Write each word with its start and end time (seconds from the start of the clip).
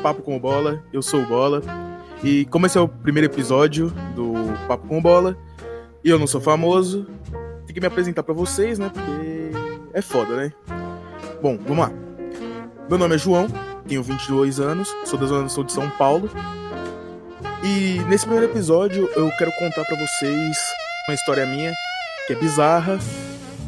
Papo 0.00 0.22
com 0.22 0.38
Bola. 0.38 0.82
Eu 0.92 1.02
sou 1.02 1.22
o 1.22 1.26
Bola. 1.26 1.62
E 2.22 2.44
como 2.46 2.66
esse 2.66 2.76
é 2.76 2.80
o 2.80 2.88
primeiro 2.88 3.32
episódio 3.32 3.92
do 4.14 4.34
Papo 4.66 4.86
com 4.86 5.00
Bola, 5.00 5.36
e 6.04 6.10
eu 6.10 6.18
não 6.18 6.26
sou 6.26 6.40
famoso, 6.40 7.06
tem 7.66 7.74
que 7.74 7.80
me 7.80 7.86
apresentar 7.86 8.22
para 8.22 8.34
vocês, 8.34 8.78
né? 8.78 8.90
Porque 8.92 9.50
é 9.94 10.02
foda, 10.02 10.36
né? 10.36 10.52
Bom, 11.42 11.58
vamos 11.66 11.78
lá. 11.78 11.92
Meu 12.88 12.98
nome 12.98 13.14
é 13.14 13.18
João, 13.18 13.46
tenho 13.86 14.02
22 14.02 14.60
anos, 14.60 14.94
sou 15.04 15.18
da 15.18 15.26
zona 15.26 15.48
sul 15.48 15.64
de 15.64 15.72
São 15.72 15.88
Paulo. 15.90 16.30
E 17.62 18.00
nesse 18.08 18.26
primeiro 18.26 18.50
episódio 18.50 19.08
eu 19.14 19.30
quero 19.38 19.52
contar 19.58 19.84
para 19.84 19.96
vocês 19.96 20.56
uma 21.08 21.14
história 21.14 21.46
minha 21.46 21.72
que 22.26 22.32
é 22.34 22.36
bizarra, 22.36 22.98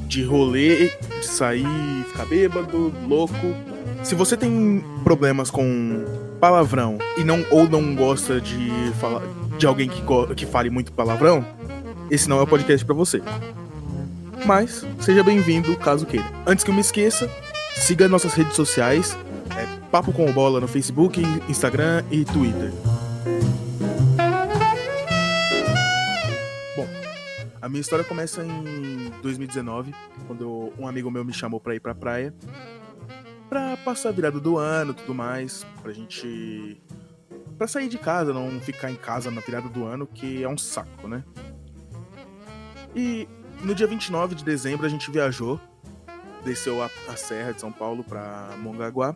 de 0.06 0.22
rolê, 0.24 0.88
de 1.20 1.26
sair, 1.26 2.04
ficar 2.08 2.26
bêbado, 2.26 2.92
louco. 3.06 3.71
Se 4.04 4.14
você 4.14 4.36
tem 4.36 4.84
problemas 5.04 5.50
com 5.50 6.04
palavrão 6.40 6.98
e 7.16 7.24
não 7.24 7.44
ou 7.50 7.68
não 7.68 7.94
gosta 7.94 8.40
de 8.40 8.70
falar 9.00 9.22
de 9.56 9.66
alguém 9.66 9.88
que, 9.88 10.02
que 10.34 10.44
fale 10.44 10.68
muito 10.70 10.92
palavrão, 10.92 11.46
esse 12.10 12.28
não 12.28 12.38
é 12.38 12.42
o 12.42 12.46
podcast 12.46 12.84
para 12.84 12.94
você. 12.94 13.22
Mas 14.44 14.84
seja 15.00 15.22
bem-vindo 15.22 15.76
caso 15.76 16.04
queira. 16.04 16.26
Antes 16.44 16.64
que 16.64 16.70
eu 16.70 16.74
me 16.74 16.80
esqueça, 16.80 17.30
siga 17.76 18.08
nossas 18.08 18.34
redes 18.34 18.56
sociais, 18.56 19.16
é 19.56 19.66
Papo 19.90 20.12
com 20.12 20.30
Bola 20.32 20.60
no 20.60 20.66
Facebook, 20.66 21.22
Instagram 21.48 22.02
e 22.10 22.24
Twitter. 22.24 22.72
Bom, 26.76 26.88
a 27.60 27.68
minha 27.68 27.80
história 27.80 28.04
começa 28.04 28.42
em 28.44 29.12
2019, 29.22 29.94
quando 30.26 30.72
um 30.76 30.88
amigo 30.88 31.08
meu 31.08 31.24
me 31.24 31.32
chamou 31.32 31.60
para 31.60 31.76
ir 31.76 31.80
pra 31.80 31.94
praia, 31.94 32.34
pra 33.52 33.76
passar 33.76 34.08
a 34.08 34.12
virada 34.12 34.40
do 34.40 34.56
ano, 34.56 34.94
tudo 34.94 35.12
mais, 35.12 35.66
pra 35.82 35.92
gente 35.92 36.80
para 37.58 37.66
sair 37.68 37.86
de 37.86 37.98
casa, 37.98 38.32
não 38.32 38.58
ficar 38.58 38.90
em 38.90 38.94
casa 38.94 39.30
na 39.30 39.42
virada 39.42 39.68
do 39.68 39.84
ano, 39.84 40.06
que 40.06 40.42
é 40.42 40.48
um 40.48 40.56
saco, 40.56 41.06
né? 41.06 41.22
E 42.96 43.28
no 43.62 43.74
dia 43.74 43.86
29 43.86 44.36
de 44.36 44.42
dezembro 44.42 44.86
a 44.86 44.88
gente 44.88 45.10
viajou, 45.10 45.60
desceu 46.42 46.82
a, 46.82 46.88
a 47.06 47.14
serra 47.14 47.52
de 47.52 47.60
São 47.60 47.70
Paulo 47.70 48.02
para 48.02 48.56
Mongaguá. 48.56 49.14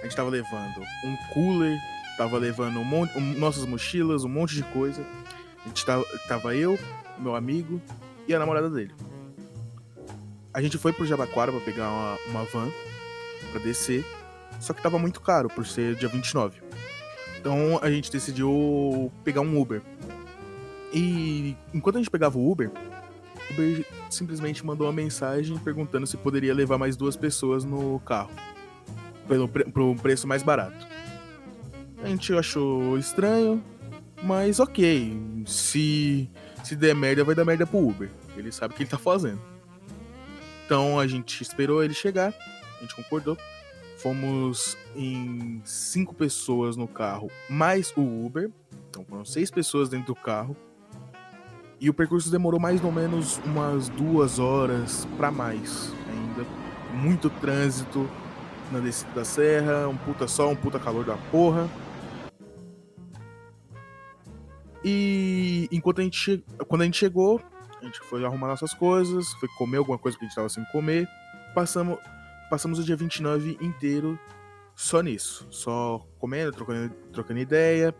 A 0.00 0.02
gente 0.02 0.16
tava 0.16 0.28
levando 0.28 0.80
um 1.04 1.16
cooler, 1.32 1.78
tava 2.18 2.36
levando 2.36 2.80
um 2.80 2.84
monte, 2.84 3.16
um, 3.16 3.38
nossas 3.38 3.64
mochilas, 3.64 4.24
um 4.24 4.28
monte 4.28 4.56
de 4.56 4.64
coisa. 4.64 5.06
A 5.64 5.68
gente 5.68 5.86
tava, 5.86 6.04
tava 6.26 6.56
eu, 6.56 6.76
meu 7.16 7.36
amigo 7.36 7.80
e 8.26 8.34
a 8.34 8.40
namorada 8.40 8.68
dele. 8.68 8.92
A 10.52 10.60
gente 10.60 10.76
foi 10.76 10.92
pro 10.92 11.06
Jabaquara 11.06 11.52
para 11.52 11.60
pegar 11.60 11.88
uma, 11.90 12.18
uma 12.26 12.44
van 12.46 12.72
para 13.50 13.60
descer, 13.60 14.04
só 14.58 14.72
que 14.72 14.82
tava 14.82 14.98
muito 14.98 15.20
caro 15.20 15.48
por 15.48 15.66
ser 15.66 15.94
dia 15.94 16.08
29. 16.08 16.60
Então 17.38 17.78
a 17.82 17.90
gente 17.90 18.10
decidiu 18.10 19.10
pegar 19.24 19.40
um 19.40 19.60
Uber. 19.60 19.82
E 20.92 21.56
enquanto 21.72 21.96
a 21.96 21.98
gente 21.98 22.10
pegava 22.10 22.38
o 22.38 22.50
Uber, 22.50 22.70
o 22.70 23.52
Uber 23.52 23.86
simplesmente 24.10 24.64
mandou 24.64 24.86
uma 24.86 24.92
mensagem 24.92 25.56
perguntando 25.58 26.06
se 26.06 26.16
poderia 26.16 26.54
levar 26.54 26.76
mais 26.78 26.96
duas 26.96 27.16
pessoas 27.16 27.64
no 27.64 27.98
carro. 28.00 28.30
Pelo 29.26 29.48
pro 29.48 29.94
preço 29.96 30.26
mais 30.26 30.42
barato. 30.42 30.86
A 32.02 32.08
gente 32.08 32.32
achou 32.34 32.98
estranho, 32.98 33.62
mas 34.22 34.58
ok. 34.58 35.16
Se, 35.46 36.28
se 36.64 36.76
der 36.76 36.94
merda, 36.94 37.24
vai 37.24 37.34
dar 37.34 37.44
merda 37.44 37.66
pro 37.66 37.78
Uber. 37.78 38.10
Ele 38.36 38.50
sabe 38.50 38.74
o 38.74 38.76
que 38.76 38.82
ele 38.82 38.90
tá 38.90 38.98
fazendo. 38.98 39.40
Então 40.66 40.98
a 40.98 41.06
gente 41.06 41.42
esperou 41.42 41.82
ele 41.82 41.94
chegar, 41.94 42.32
a 42.80 42.82
gente 42.82 42.96
concordou. 42.96 43.36
Fomos 43.98 44.78
em 44.96 45.60
cinco 45.62 46.14
pessoas 46.14 46.74
no 46.74 46.88
carro, 46.88 47.30
mais 47.48 47.92
o 47.96 48.00
Uber. 48.00 48.50
Então 48.88 49.04
foram 49.04 49.24
seis 49.24 49.50
pessoas 49.50 49.88
dentro 49.88 50.08
do 50.08 50.14
carro. 50.14 50.56
E 51.78 51.88
o 51.88 51.94
percurso 51.94 52.30
demorou 52.30 52.58
mais 52.58 52.82
ou 52.82 52.90
menos 52.90 53.38
umas 53.44 53.88
duas 53.90 54.38
horas 54.38 55.06
para 55.16 55.30
mais 55.30 55.92
ainda. 56.08 56.46
Muito 56.94 57.30
trânsito 57.30 58.08
na 58.72 58.80
descida 58.80 59.10
da 59.12 59.24
serra, 59.24 59.88
um 59.88 59.96
puta 59.96 60.26
sol, 60.26 60.50
um 60.50 60.56
puta 60.56 60.78
calor 60.78 61.04
da 61.04 61.16
porra. 61.30 61.68
E 64.84 65.68
enquanto 65.70 66.00
a 66.00 66.04
gente 66.04 66.24
che... 66.24 66.44
quando 66.66 66.82
a 66.82 66.84
gente 66.84 66.96
chegou, 66.96 67.40
a 67.80 67.84
gente 67.84 68.00
foi 68.00 68.24
arrumar 68.24 68.48
nossas 68.48 68.72
coisas, 68.72 69.32
foi 69.34 69.48
comer 69.56 69.78
alguma 69.78 69.98
coisa 69.98 70.16
que 70.16 70.24
a 70.24 70.28
gente 70.28 70.34
tava 70.34 70.48
sem 70.48 70.64
comer. 70.66 71.06
Passamos, 71.54 71.98
passamos 72.50 72.80
o 72.80 72.84
dia 72.84 72.96
29 72.96 73.56
inteiro 73.60 74.18
só 74.74 75.00
nisso, 75.00 75.46
só 75.50 76.04
comendo, 76.18 76.50
trocando, 76.50 76.92
trocando 77.12 77.38
ideia, 77.38 77.94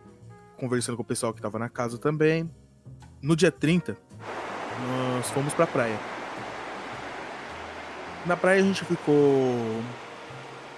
conversando 0.57 0.97
com 0.97 1.03
o 1.03 1.05
pessoal 1.05 1.33
que 1.33 1.41
tava 1.41 1.57
na 1.57 1.69
casa 1.69 1.97
também. 1.97 2.51
No 3.21 3.35
dia 3.35 3.51
30, 3.51 3.97
nós 5.15 5.29
fomos 5.29 5.53
pra 5.53 5.65
praia. 5.65 5.97
Na 8.25 8.35
praia 8.35 8.59
a 8.61 8.63
gente 8.63 8.83
ficou 8.83 9.81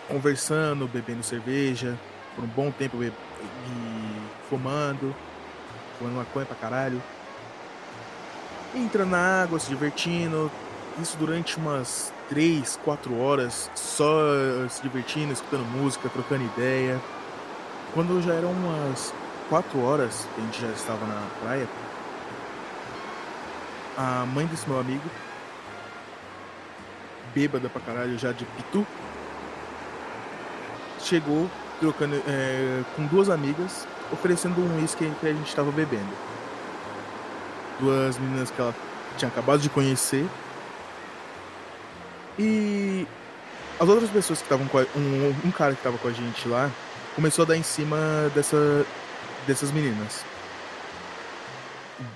conversando, 0.07 0.87
bebendo 0.87 1.23
cerveja, 1.23 1.97
por 2.35 2.43
um 2.43 2.47
bom 2.47 2.69
tempo 2.69 3.03
e 3.03 3.11
fumando, 4.49 5.15
fumando 5.97 6.17
maconha 6.17 6.45
pra 6.45 6.55
caralho. 6.55 7.01
Entrando 8.75 9.11
na 9.11 9.43
água, 9.43 9.59
se 9.59 9.69
divertindo. 9.69 10.51
Isso 11.01 11.17
durante 11.17 11.57
umas 11.57 12.12
3, 12.29 12.79
4 12.83 13.19
horas, 13.19 13.69
só 13.75 14.07
se 14.69 14.81
divertindo, 14.81 15.33
escutando 15.33 15.65
música, 15.65 16.09
trocando 16.09 16.43
ideia. 16.43 16.99
Quando 17.93 18.21
já 18.21 18.33
eram 18.33 18.51
umas 18.51 19.13
4 19.49 19.79
horas 19.83 20.27
a 20.37 20.41
gente 20.41 20.61
já 20.61 20.69
estava 20.69 21.05
na 21.05 21.21
praia, 21.41 21.67
a 23.97 24.25
mãe 24.25 24.45
desse 24.47 24.67
meu 24.67 24.79
amigo, 24.79 25.03
bêbada 27.33 27.69
pra 27.69 27.81
caralho 27.81 28.17
já 28.17 28.31
de 28.31 28.45
pitu, 28.45 28.85
chegou 30.99 31.49
trocando 31.79 32.15
é, 32.27 32.81
com 32.95 33.05
duas 33.07 33.29
amigas, 33.29 33.87
oferecendo 34.11 34.61
um 34.61 34.79
uísque 34.79 35.11
que 35.19 35.27
a 35.27 35.33
gente 35.33 35.47
estava 35.47 35.71
bebendo. 35.71 36.09
Duas 37.79 38.17
meninas 38.17 38.49
que 38.49 38.61
ela 38.61 38.73
tinha 39.17 39.29
acabado 39.29 39.59
de 39.59 39.69
conhecer. 39.69 40.25
E 42.37 43.07
as 43.79 43.87
outras 43.87 44.09
pessoas 44.09 44.39
que 44.39 44.45
estavam 44.45 44.67
com 44.67 44.79
a, 44.79 44.85
um, 44.95 45.35
um 45.45 45.51
cara 45.51 45.73
que 45.73 45.79
estava 45.79 45.97
com 45.97 46.07
a 46.07 46.11
gente 46.11 46.47
lá 46.47 46.69
começou 47.15 47.43
a 47.43 47.47
dar 47.47 47.57
em 47.57 47.63
cima 47.63 47.97
dessa, 48.33 48.85
dessas 49.45 49.71
meninas 49.71 50.23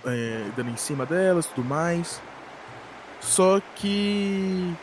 é, 0.05 0.50
dando 0.55 0.69
em 0.69 0.78
cima 0.78 1.05
delas 1.05 1.45
tudo 1.47 1.67
mais. 1.67 2.22
Só 3.19 3.61
que 3.75 4.73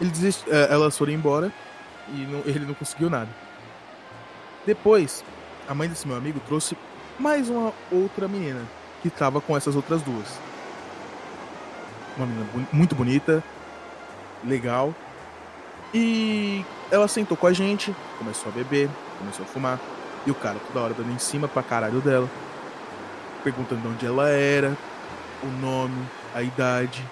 ele 0.00 0.10
desist... 0.10 0.44
É, 0.48 0.72
elas 0.72 0.96
foram 0.96 1.12
embora 1.12 1.52
e 2.08 2.26
não, 2.26 2.40
ele 2.44 2.64
não 2.64 2.74
conseguiu 2.74 3.10
nada. 3.10 3.28
Depois, 4.66 5.24
a 5.68 5.74
mãe 5.74 5.88
desse 5.88 6.06
meu 6.06 6.16
amigo 6.16 6.40
trouxe 6.40 6.76
mais 7.18 7.48
uma 7.48 7.72
outra 7.90 8.28
menina 8.28 8.62
que 9.02 9.08
estava 9.08 9.40
com 9.40 9.56
essas 9.56 9.74
outras 9.74 10.02
duas. 10.02 10.38
Uma 12.16 12.26
menina 12.26 12.46
muito 12.72 12.94
bonita, 12.94 13.42
legal. 14.44 14.94
E 15.92 16.64
ela 16.90 17.08
sentou 17.08 17.36
com 17.36 17.46
a 17.46 17.52
gente, 17.52 17.94
começou 18.18 18.50
a 18.50 18.54
beber, 18.54 18.88
começou 19.18 19.44
a 19.44 19.48
fumar. 19.48 19.80
E 20.26 20.30
o 20.30 20.34
cara 20.34 20.58
toda 20.68 20.84
hora 20.84 20.94
dando 20.94 21.12
em 21.12 21.18
cima 21.18 21.48
pra 21.48 21.62
caralho 21.62 22.00
dela 22.00 22.28
perguntando 23.42 23.80
de 23.82 23.88
onde 23.88 24.06
ela 24.06 24.28
era, 24.28 24.76
o 25.42 25.46
nome, 25.60 26.06
a 26.34 26.42
idade, 26.42 27.04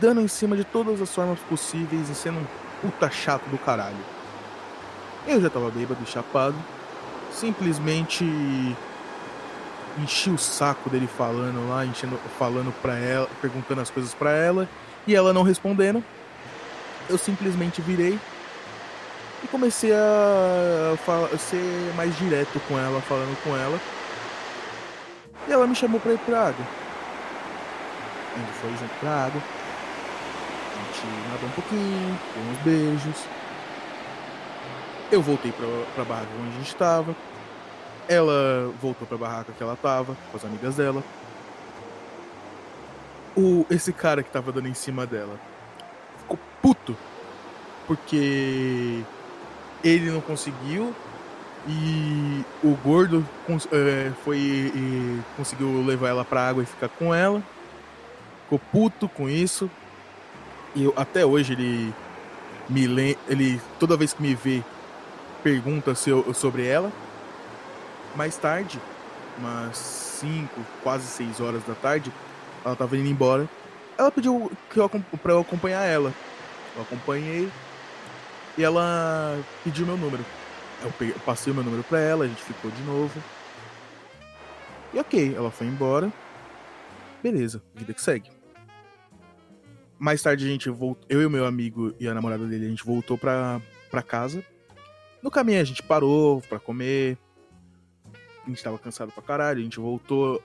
dando 0.00 0.20
em 0.20 0.28
cima 0.28 0.56
de 0.56 0.64
todas 0.64 1.00
as 1.00 1.12
formas 1.14 1.38
possíveis 1.40 2.08
e 2.08 2.14
sendo 2.14 2.38
um 2.38 2.46
puta 2.82 3.10
chato 3.10 3.44
do 3.48 3.58
caralho. 3.58 3.96
Eu 5.26 5.40
já 5.40 5.50
tava 5.50 5.70
bêbado 5.70 6.00
e 6.02 6.06
chapado, 6.06 6.56
simplesmente 7.32 8.24
enchi 9.98 10.30
o 10.30 10.38
saco 10.38 10.90
dele 10.90 11.06
falando 11.06 11.68
lá, 11.68 11.84
enchendo, 11.84 12.18
falando 12.38 12.72
pra 12.82 12.96
ela, 12.98 13.28
perguntando 13.40 13.80
as 13.80 13.90
coisas 13.90 14.14
pra 14.14 14.30
ela, 14.30 14.68
e 15.06 15.14
ela 15.14 15.32
não 15.32 15.42
respondendo. 15.42 16.02
Eu 17.08 17.16
simplesmente 17.16 17.80
virei 17.80 18.18
e 19.42 19.48
comecei 19.48 19.92
a, 19.92 20.96
ser 21.38 21.92
mais 21.94 22.16
direto 22.18 22.60
com 22.66 22.78
ela, 22.78 23.00
falando 23.02 23.36
com 23.42 23.56
ela. 23.56 23.78
E 25.46 25.52
ela 25.52 25.66
me 25.66 25.74
chamou 25.74 26.00
pra 26.00 26.12
ir 26.12 26.18
pra 26.18 26.48
água. 26.48 26.66
A 28.34 28.38
gente 28.38 28.52
foi 28.52 28.70
junto 28.70 29.00
pra 29.00 29.10
água. 29.10 29.42
A 30.72 30.82
gente 30.82 31.06
nadou 31.30 31.48
um 31.48 31.52
pouquinho, 31.52 32.18
deu 32.34 32.52
uns 32.52 32.58
beijos. 32.58 33.24
Eu 35.12 35.22
voltei 35.22 35.52
pra, 35.52 35.66
pra 35.94 36.04
barraca 36.04 36.28
onde 36.40 36.48
a 36.48 36.58
gente 36.58 36.68
estava. 36.68 37.14
Ela 38.08 38.72
voltou 38.80 39.06
pra 39.06 39.16
barraca 39.16 39.52
que 39.52 39.62
ela 39.62 39.76
tava, 39.76 40.16
com 40.30 40.36
as 40.36 40.44
amigas 40.44 40.76
dela. 40.76 41.02
O, 43.36 43.66
esse 43.70 43.92
cara 43.92 44.22
que 44.22 44.30
tava 44.30 44.50
dando 44.50 44.68
em 44.68 44.74
cima 44.74 45.06
dela 45.06 45.38
ficou 46.18 46.38
puto. 46.62 46.96
Porque 47.86 49.02
ele 49.84 50.10
não 50.10 50.20
conseguiu. 50.20 50.94
E 51.68 52.44
o 52.62 52.76
gordo 52.76 53.26
é, 53.72 54.12
foi 54.24 54.38
e 54.38 55.20
conseguiu 55.36 55.84
levar 55.84 56.08
ela 56.08 56.24
pra 56.24 56.48
água 56.48 56.62
e 56.62 56.66
ficar 56.66 56.88
com 56.88 57.12
ela. 57.14 57.42
Ficou 58.44 58.60
puto 58.70 59.08
com 59.08 59.28
isso. 59.28 59.70
E 60.74 60.84
eu, 60.84 60.94
até 60.96 61.26
hoje 61.26 61.54
ele 61.54 61.92
me. 62.68 63.16
Ele 63.28 63.60
toda 63.80 63.96
vez 63.96 64.12
que 64.12 64.22
me 64.22 64.34
vê 64.34 64.62
pergunta 65.42 65.92
eu, 66.06 66.32
sobre 66.34 66.66
ela. 66.66 66.92
Mais 68.14 68.36
tarde, 68.36 68.80
umas 69.38 69.76
5, 69.76 70.48
quase 70.82 71.06
6 71.06 71.40
horas 71.40 71.62
da 71.64 71.74
tarde, 71.74 72.12
ela 72.66 72.76
tava 72.76 72.96
indo 72.96 73.08
embora. 73.08 73.48
Ela 73.96 74.10
pediu 74.10 74.50
que 74.68 74.78
eu, 74.78 74.88
pra 75.22 75.32
eu 75.32 75.40
acompanhar 75.40 75.84
ela. 75.84 76.12
Eu 76.74 76.82
acompanhei. 76.82 77.48
E 78.58 78.64
ela 78.64 79.38
pediu 79.62 79.86
meu 79.86 79.96
número. 79.96 80.24
Eu, 80.82 80.90
peguei, 80.92 81.14
eu 81.14 81.20
passei 81.20 81.52
o 81.52 81.54
meu 81.54 81.64
número 81.64 81.82
pra 81.84 82.00
ela, 82.00 82.24
a 82.24 82.28
gente 82.28 82.42
ficou 82.42 82.70
de 82.70 82.82
novo. 82.82 83.22
E 84.92 84.98
ok, 84.98 85.34
ela 85.34 85.50
foi 85.50 85.66
embora. 85.66 86.12
Beleza, 87.22 87.62
vida 87.74 87.94
que 87.94 88.02
segue. 88.02 88.30
Mais 89.98 90.20
tarde 90.20 90.44
a 90.44 90.48
gente 90.48 90.68
voltou. 90.68 91.06
Eu 91.08 91.22
e 91.22 91.28
meu 91.28 91.46
amigo 91.46 91.94
e 91.98 92.08
a 92.08 92.14
namorada 92.14 92.46
dele, 92.46 92.66
a 92.66 92.68
gente 92.68 92.84
voltou 92.84 93.16
pra, 93.16 93.60
pra 93.90 94.02
casa. 94.02 94.44
No 95.22 95.30
caminho 95.30 95.60
a 95.60 95.64
gente 95.64 95.82
parou 95.82 96.42
pra 96.42 96.58
comer. 96.58 97.16
A 98.44 98.48
gente 98.48 98.62
tava 98.62 98.78
cansado 98.78 99.12
pra 99.12 99.22
caralho. 99.22 99.60
A 99.60 99.62
gente 99.62 99.80
voltou, 99.80 100.42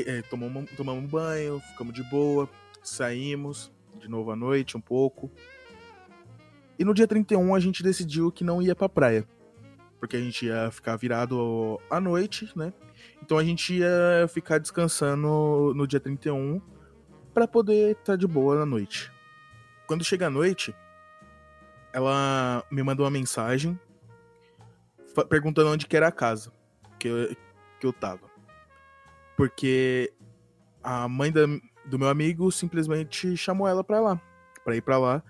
é, 0.00 0.22
tomamos, 0.22 0.70
tomamos 0.72 1.04
um 1.04 1.06
banho, 1.06 1.60
ficamos 1.60 1.94
de 1.94 2.02
boa, 2.04 2.48
saímos 2.82 3.72
de 3.98 4.08
novo 4.08 4.30
à 4.30 4.36
noite 4.36 4.76
um 4.76 4.80
pouco. 4.80 5.30
E 6.78 6.84
no 6.84 6.92
dia 6.92 7.06
31 7.06 7.54
a 7.54 7.60
gente 7.60 7.82
decidiu 7.82 8.32
que 8.32 8.42
não 8.42 8.60
ia 8.60 8.74
pra 8.74 8.88
praia. 8.88 9.26
Porque 10.00 10.16
a 10.16 10.20
gente 10.20 10.46
ia 10.46 10.70
ficar 10.70 10.96
virado 10.96 11.80
à 11.88 12.00
noite, 12.00 12.50
né? 12.56 12.72
Então 13.22 13.38
a 13.38 13.44
gente 13.44 13.74
ia 13.74 14.28
ficar 14.28 14.58
descansando 14.58 15.72
no 15.74 15.86
dia 15.86 16.00
31 16.00 16.60
para 17.32 17.48
poder 17.48 17.92
estar 17.92 18.04
tá 18.12 18.16
de 18.16 18.26
boa 18.26 18.56
na 18.56 18.66
noite. 18.66 19.10
Quando 19.86 20.04
chega 20.04 20.26
a 20.26 20.30
noite, 20.30 20.74
ela 21.92 22.64
me 22.70 22.82
mandou 22.82 23.04
uma 23.04 23.10
mensagem 23.10 23.78
perguntando 25.28 25.70
onde 25.70 25.86
que 25.86 25.96
era 25.96 26.08
a 26.08 26.12
casa 26.12 26.52
que 26.98 27.08
eu, 27.08 27.36
que 27.78 27.86
eu 27.86 27.92
tava. 27.92 28.33
Porque 29.36 30.12
a 30.82 31.08
mãe 31.08 31.32
da, 31.32 31.42
do 31.86 31.98
meu 31.98 32.08
amigo 32.08 32.50
simplesmente 32.52 33.36
chamou 33.36 33.66
ela 33.66 33.82
pra 33.82 34.00
lá. 34.00 34.20
Pra 34.64 34.76
ir 34.76 34.82
pra 34.82 34.98
lá. 34.98 35.22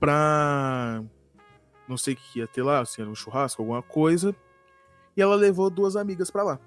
Pra. 0.00 1.02
Não 1.88 1.96
sei 1.96 2.14
o 2.14 2.16
que 2.16 2.38
ia 2.40 2.46
ter 2.46 2.62
lá, 2.62 2.84
se 2.84 3.00
era 3.00 3.10
um 3.10 3.14
churrasco, 3.14 3.62
alguma 3.62 3.82
coisa. 3.82 4.34
E 5.16 5.22
ela 5.22 5.34
levou 5.34 5.70
duas 5.70 5.96
amigas 5.96 6.30
pra 6.30 6.42
lá. 6.42 6.60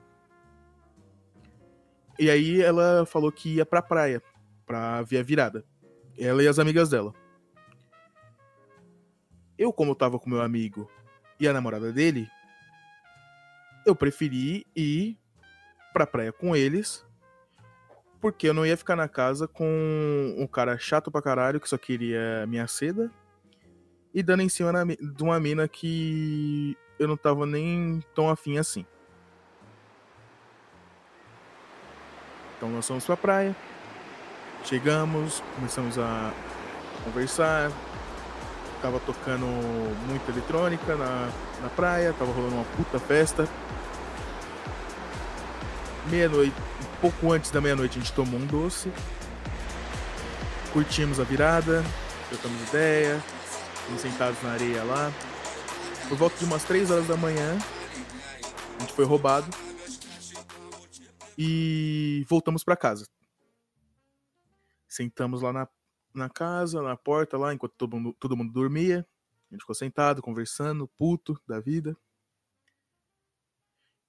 E 2.18 2.29
aí 2.29 2.62
ela 2.62 3.06
falou 3.06 3.31
que 3.31 3.56
ia 3.56 3.65
pra 3.65 3.81
praia. 3.81 4.21
Pra 4.65 5.01
ver 5.01 5.19
a 5.19 5.24
virada. 5.24 5.65
Ela 6.17 6.44
e 6.44 6.47
as 6.47 6.59
amigas 6.59 6.89
dela. 6.89 7.13
Eu, 9.57 9.71
como 9.71 9.91
eu 9.91 9.95
tava 9.95 10.19
com 10.19 10.29
meu 10.29 10.41
amigo 10.41 10.89
e 11.39 11.47
a 11.47 11.53
namorada 11.53 11.91
dele, 11.91 12.27
eu 13.85 13.95
preferi 13.95 14.65
ir 14.75 15.20
pra 15.93 16.07
praia 16.07 16.31
com 16.31 16.55
eles, 16.55 17.05
porque 18.19 18.47
eu 18.47 18.53
não 18.53 18.65
ia 18.65 18.77
ficar 18.77 18.95
na 18.95 19.07
casa 19.07 19.47
com 19.47 20.35
um 20.38 20.47
cara 20.47 20.77
chato 20.77 21.11
pra 21.11 21.21
caralho 21.21 21.59
que 21.59 21.69
só 21.69 21.77
queria 21.77 22.45
minha 22.47 22.67
seda 22.67 23.11
e 24.13 24.21
dando 24.21 24.43
em 24.43 24.49
cima 24.49 24.71
na, 24.71 24.83
de 24.83 25.23
uma 25.23 25.39
mina 25.39 25.67
que 25.67 26.77
eu 26.99 27.07
não 27.07 27.17
tava 27.17 27.45
nem 27.45 28.03
tão 28.13 28.29
afim 28.29 28.57
assim. 28.57 28.85
Então 32.57 32.69
nós 32.69 32.88
fomos 32.88 33.05
pra 33.05 33.17
praia, 33.17 33.55
chegamos, 34.63 35.41
começamos 35.55 35.97
a 35.97 36.31
conversar, 37.03 37.71
tava 38.81 38.99
tocando 38.99 39.47
muita 40.07 40.31
eletrônica 40.31 40.95
na, 40.95 41.29
na 41.61 41.69
praia, 41.69 42.13
tava 42.13 42.31
rolando 42.31 42.55
uma 42.55 42.65
puta 42.65 42.99
festa. 42.99 43.47
Meia-noite, 46.09 46.56
um 46.81 47.01
pouco 47.01 47.31
antes 47.31 47.51
da 47.51 47.62
meia-noite, 47.62 47.98
a 47.98 48.01
gente 48.01 48.13
tomou 48.13 48.39
um 48.39 48.45
doce. 48.45 48.92
Curtimos 50.74 51.19
a 51.19 51.24
virada, 51.24 51.83
trocamos 52.30 52.69
ideia, 52.69 53.19
ficamos 53.19 54.01
sentados 54.01 54.42
na 54.42 54.51
areia 54.51 54.83
lá. 54.83 55.12
Por 56.09 56.18
volta 56.18 56.38
de 56.38 56.45
umas 56.45 56.63
3 56.63 56.92
horas 56.92 57.07
da 57.07 57.15
manhã, 57.15 57.57
a 58.77 58.80
gente 58.81 58.94
foi 58.94 59.06
roubado. 59.06 59.48
E 61.38 62.25
voltamos 62.27 62.63
para 62.63 62.75
casa. 62.75 63.07
Sentamos 64.88 65.42
lá 65.42 65.53
na 65.53 65.68
na 66.13 66.30
casa, 66.30 66.81
na 66.81 66.95
porta 66.95 67.38
lá, 67.38 67.53
enquanto 67.53 67.74
todo 67.74 67.98
mundo, 67.98 68.15
todo 68.19 68.38
mundo 68.38 68.51
dormia. 68.51 69.07
A 69.50 69.53
gente 69.53 69.62
ficou 69.62 69.75
sentado, 69.75 70.21
conversando, 70.21 70.88
puto 70.88 71.39
da 71.48 71.59
vida. 71.59 71.95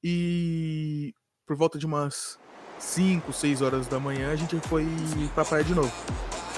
E 0.02 1.14
por 1.52 1.56
volta 1.56 1.78
de 1.78 1.84
umas 1.84 2.38
5, 2.78 3.30
6 3.30 3.60
horas 3.60 3.86
da 3.86 4.00
manhã, 4.00 4.32
a 4.32 4.36
gente 4.36 4.58
foi 4.68 4.88
pra 5.34 5.44
praia 5.44 5.62
de 5.62 5.74
novo. 5.74 5.92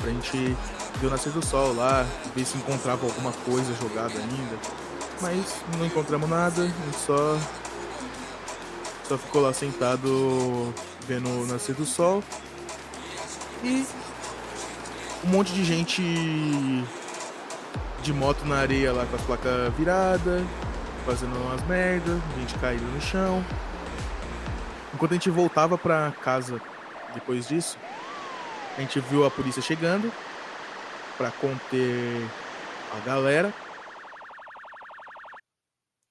Pra 0.01 0.09
gente 0.09 0.57
ver 1.01 1.07
o 1.09 1.11
nascer 1.11 1.33
do 1.33 1.45
sol 1.45 1.75
lá, 1.75 2.07
ver 2.33 2.45
se 2.45 2.57
encontrava 2.57 3.05
alguma 3.05 3.33
coisa 3.45 3.75
jogada 3.75 4.15
ainda. 4.15 4.57
Mas 5.21 5.57
não 5.77 5.85
encontramos 5.85 6.31
nada, 6.31 6.63
a 6.63 6.67
gente 6.67 6.97
só, 7.05 7.37
só 9.09 9.19
ficou 9.19 9.43
lá 9.43 9.53
sentado 9.53 10.73
vendo 11.09 11.29
o 11.29 11.47
nascer 11.47 11.75
do 11.75 11.85
sol. 11.85 12.23
E 13.65 13.85
um 15.25 15.31
monte 15.31 15.53
de 15.53 15.65
gente 15.65 16.85
de 18.01 18.13
moto 18.13 18.45
na 18.45 18.59
areia 18.59 18.93
lá 18.93 19.05
com 19.07 19.17
as 19.17 19.23
placas 19.23 19.75
viradas, 19.75 20.45
fazendo 21.05 21.35
umas 21.37 21.67
merda, 21.67 22.21
gente 22.39 22.55
caída 22.61 22.85
no 22.85 23.01
chão. 23.01 23.45
Enquanto 24.95 25.11
a 25.11 25.15
gente 25.15 25.29
voltava 25.29 25.77
pra 25.77 26.13
casa 26.23 26.63
depois 27.13 27.49
disso, 27.49 27.77
a 28.79 28.81
gente 28.81 29.01
viu 29.01 29.27
a 29.27 29.31
polícia 29.31 29.61
chegando 29.61 30.13
para 31.19 31.33
conter 31.33 32.25
a 32.97 33.01
galera. 33.05 33.53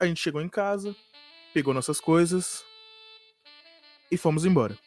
A 0.02 0.06
gente 0.06 0.20
chegou 0.20 0.42
em 0.42 0.50
casa, 0.50 0.94
pegou 1.54 1.74
nossas 1.74 2.02
coisas 2.02 2.66
e 4.12 4.18
fomos 4.18 4.44
embora. 4.44 4.78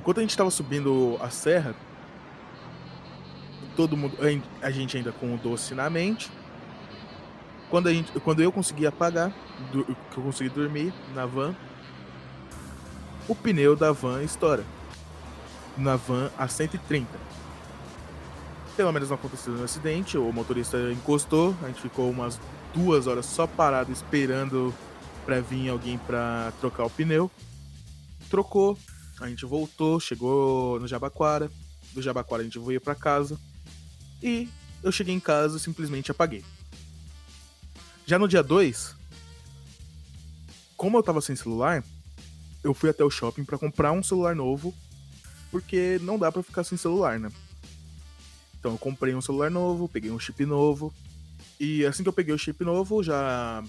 Enquanto 0.00 0.18
a 0.18 0.22
gente 0.22 0.30
estava 0.30 0.50
subindo 0.50 1.16
a 1.20 1.30
serra, 1.30 1.76
todo 3.76 3.96
mundo, 3.96 4.18
a 4.60 4.70
gente 4.72 4.96
ainda 4.96 5.12
com 5.12 5.32
o 5.32 5.38
doce 5.38 5.72
na 5.72 5.88
mente. 5.88 6.28
Quando, 7.72 7.88
a 7.88 7.94
gente, 7.94 8.12
quando 8.20 8.42
eu 8.42 8.52
consegui 8.52 8.86
apagar, 8.86 9.32
que 9.72 10.18
eu 10.18 10.22
consegui 10.22 10.50
dormir 10.50 10.92
na 11.14 11.24
van, 11.24 11.56
o 13.26 13.34
pneu 13.34 13.74
da 13.74 13.92
van 13.92 14.22
estoura. 14.22 14.62
Na 15.78 15.96
van 15.96 16.30
a 16.36 16.46
130. 16.46 17.08
Pelo 18.76 18.92
menos 18.92 19.08
não 19.08 19.14
aconteceu 19.14 19.54
um 19.54 19.64
acidente, 19.64 20.18
o 20.18 20.30
motorista 20.30 20.76
encostou, 20.92 21.56
a 21.62 21.68
gente 21.68 21.80
ficou 21.80 22.10
umas 22.10 22.38
duas 22.74 23.06
horas 23.06 23.24
só 23.24 23.46
parado 23.46 23.90
esperando 23.90 24.74
para 25.24 25.40
vir 25.40 25.70
alguém 25.70 25.96
para 25.96 26.52
trocar 26.60 26.84
o 26.84 26.90
pneu. 26.90 27.30
Trocou, 28.28 28.76
a 29.18 29.28
gente 29.28 29.46
voltou, 29.46 29.98
chegou 29.98 30.78
no 30.78 30.86
Jabaquara. 30.86 31.50
Do 31.94 32.02
Jabaquara 32.02 32.42
a 32.42 32.44
gente 32.44 32.58
veio 32.58 32.82
para 32.82 32.94
casa. 32.94 33.40
E 34.22 34.46
eu 34.82 34.92
cheguei 34.92 35.14
em 35.14 35.20
casa 35.20 35.56
e 35.56 35.60
simplesmente 35.60 36.10
apaguei. 36.10 36.44
Já 38.06 38.18
no 38.18 38.28
dia 38.28 38.42
2, 38.42 38.94
como 40.76 40.98
eu 40.98 41.02
tava 41.02 41.20
sem 41.20 41.36
celular, 41.36 41.84
eu 42.62 42.74
fui 42.74 42.90
até 42.90 43.04
o 43.04 43.10
shopping 43.10 43.44
para 43.44 43.58
comprar 43.58 43.92
um 43.92 44.02
celular 44.02 44.34
novo, 44.34 44.74
porque 45.50 45.98
não 46.02 46.18
dá 46.18 46.30
para 46.30 46.42
ficar 46.42 46.64
sem 46.64 46.76
celular, 46.76 47.18
né? 47.18 47.30
Então 48.58 48.72
eu 48.72 48.78
comprei 48.78 49.14
um 49.14 49.20
celular 49.20 49.50
novo, 49.50 49.88
peguei 49.88 50.10
um 50.10 50.18
chip 50.18 50.44
novo, 50.44 50.92
e 51.58 51.84
assim 51.86 52.02
que 52.02 52.08
eu 52.08 52.12
peguei 52.12 52.34
o 52.34 52.38
chip 52.38 52.64
novo, 52.64 53.02
já 53.02 53.62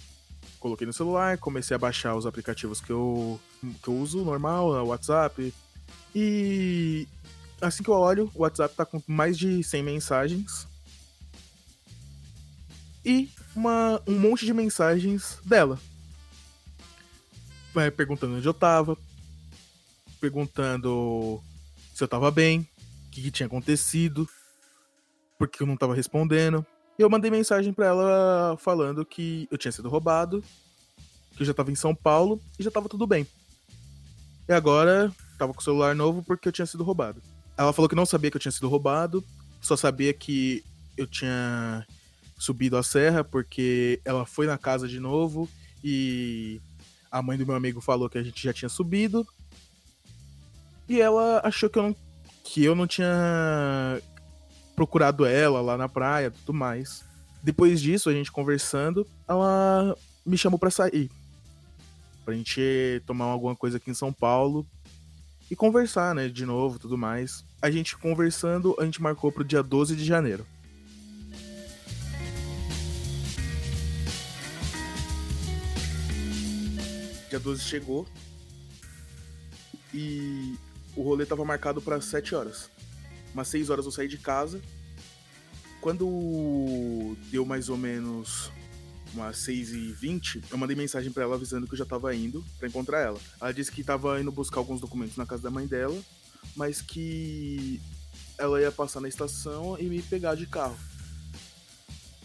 coloquei 0.60 0.88
no 0.88 0.94
celular, 0.94 1.38
comecei 1.38 1.76
a 1.76 1.80
baixar 1.80 2.16
os 2.16 2.26
aplicativos 2.26 2.80
que 2.80 2.92
eu, 2.92 3.40
que 3.82 3.88
eu 3.88 3.96
uso 3.96 4.24
normal, 4.24 4.70
o 4.70 4.88
WhatsApp. 4.88 5.54
E 6.16 7.08
assim 7.62 7.84
que 7.84 7.90
eu 7.90 7.96
olho, 7.96 8.32
o 8.34 8.44
WhatsApp 8.44 8.76
tá 8.76 8.86
com 8.86 9.02
mais 9.06 9.38
de 9.38 9.64
100 9.64 9.84
mensagens. 9.84 10.68
E 13.06 13.30
uma, 13.56 14.02
um 14.08 14.18
monte 14.18 14.46
de 14.46 14.54
mensagens 14.54 15.40
dela. 15.46 15.80
É, 17.76 17.90
perguntando 17.90 18.36
onde 18.36 18.48
eu 18.48 18.54
tava. 18.54 18.98
Perguntando 20.20 21.42
se 21.94 22.04
eu 22.04 22.08
tava 22.08 22.32
bem. 22.32 22.68
O 23.08 23.12
que, 23.12 23.22
que 23.22 23.32
tinha 23.32 23.48
acontecido. 23.48 24.28
porque 25.38 25.62
eu 25.64 25.68
não 25.68 25.76
tava 25.76 25.94
respondendo. 25.94 26.66
Eu 26.98 27.10
mandei 27.10 27.30
mensagem 27.30 27.74
para 27.74 27.88
ela 27.88 28.56
falando 28.60 29.04
que 29.04 29.48
eu 29.52 29.58
tinha 29.58 29.72
sido 29.72 29.90
roubado, 29.90 30.44
que 31.36 31.42
eu 31.42 31.46
já 31.46 31.54
tava 31.54 31.72
em 31.72 31.76
São 31.76 31.94
Paulo 31.94 32.40
e 32.58 32.64
já 32.64 32.70
tava 32.72 32.88
tudo 32.88 33.08
bem. 33.08 33.28
E 34.48 34.54
agora 34.54 35.12
tava 35.38 35.54
com 35.54 35.60
o 35.60 35.64
celular 35.64 35.96
novo 35.96 36.24
porque 36.24 36.48
eu 36.48 36.52
tinha 36.52 36.66
sido 36.66 36.84
roubado. 36.84 37.22
Ela 37.58 37.74
falou 37.74 37.90
que 37.90 37.96
não 37.96 38.06
sabia 38.06 38.30
que 38.30 38.38
eu 38.38 38.42
tinha 38.42 38.52
sido 38.52 38.70
roubado, 38.70 39.24
só 39.60 39.76
sabia 39.76 40.14
que 40.14 40.64
eu 40.96 41.08
tinha 41.08 41.86
subido 42.44 42.78
a 42.78 42.84
serra 42.84 43.24
porque 43.24 44.02
ela 44.04 44.26
foi 44.26 44.46
na 44.46 44.58
casa 44.58 44.88
de 44.88 45.00
novo 45.00 45.50
e 45.84 46.62
a 47.10 47.22
mãe 47.22 47.38
do 47.38 47.46
meu 47.46 47.56
amigo 47.56 47.80
falou 47.80 48.10
que 48.10 48.18
a 48.18 48.24
gente 48.24 48.44
já 48.44 48.52
tinha 48.52 48.70
subido. 48.70 49.26
E 50.90 51.00
ela 51.00 51.42
achou 51.44 51.70
que 51.70 51.80
eu 51.80 51.84
não, 51.84 51.96
que 52.44 52.64
eu 52.64 52.76
não 52.76 52.86
tinha 52.86 54.02
procurado 54.76 55.26
ela 55.26 55.62
lá 55.62 55.78
na 55.78 55.88
praia 55.88 56.32
tudo 56.32 56.54
mais. 56.54 57.06
Depois 57.42 57.82
disso, 57.82 58.10
a 58.10 58.14
gente 58.14 58.32
conversando, 58.32 59.08
ela 59.28 59.96
me 60.26 60.38
chamou 60.38 60.60
para 60.60 60.72
sair. 60.72 61.10
Pra 62.26 62.34
gente 62.34 63.02
tomar 63.06 63.26
alguma 63.26 63.56
coisa 63.56 63.78
aqui 63.78 63.92
em 63.92 63.96
São 63.96 64.12
Paulo 64.12 64.66
e 65.50 65.56
conversar, 65.56 66.16
né, 66.16 66.28
de 66.28 66.46
novo, 66.46 66.80
tudo 66.80 66.98
mais. 66.98 67.46
A 67.62 67.70
gente 67.70 67.98
conversando, 67.98 68.76
a 68.80 68.86
gente 68.86 69.02
marcou 69.02 69.32
pro 69.32 69.44
dia 69.44 69.64
12 69.64 69.96
de 69.96 70.04
janeiro. 70.04 70.46
Dia 77.34 77.40
12 77.40 77.64
chegou 77.64 78.08
e 79.92 80.56
o 80.96 81.02
rolê 81.02 81.26
tava 81.26 81.44
marcado 81.44 81.82
para 81.82 82.00
7 82.00 82.36
horas 82.36 82.70
umas 83.34 83.48
6 83.48 83.72
horas 83.72 83.86
eu 83.86 83.92
saí 83.92 84.08
de 84.08 84.20
casa. 84.20 84.62
Quando 85.82 87.18
deu 87.32 87.44
mais 87.44 87.70
ou 87.70 87.76
menos 87.76 88.52
umas 89.16 89.40
6 89.40 89.72
e 89.72 89.92
20 89.94 90.44
eu 90.52 90.60
mandei 90.60 90.76
mensagem 90.76 91.12
para 91.12 91.24
ela 91.24 91.34
avisando 91.34 91.66
que 91.66 91.74
eu 91.74 91.78
já 91.80 91.86
tava 91.86 92.14
indo 92.14 92.46
para 92.60 92.68
encontrar 92.68 93.00
ela. 93.02 93.20
Ela 93.42 93.52
disse 93.52 93.72
que 93.72 93.84
tava 93.84 94.22
indo 94.22 94.32
buscar 94.32 94.60
alguns 94.60 94.80
documentos 94.80 95.18
na 95.18 95.26
casa 95.26 95.42
da 95.42 95.50
mãe 95.50 95.66
dela, 95.66 96.00
mas 96.56 96.84
que 96.84 97.82
ela 98.38 98.62
ia 98.62 98.72
passar 98.72 99.00
na 99.00 99.10
estação 99.10 99.76
e 99.80 99.86
me 99.86 100.04
pegar 100.04 100.36
de 100.36 100.46
carro. 100.46 100.78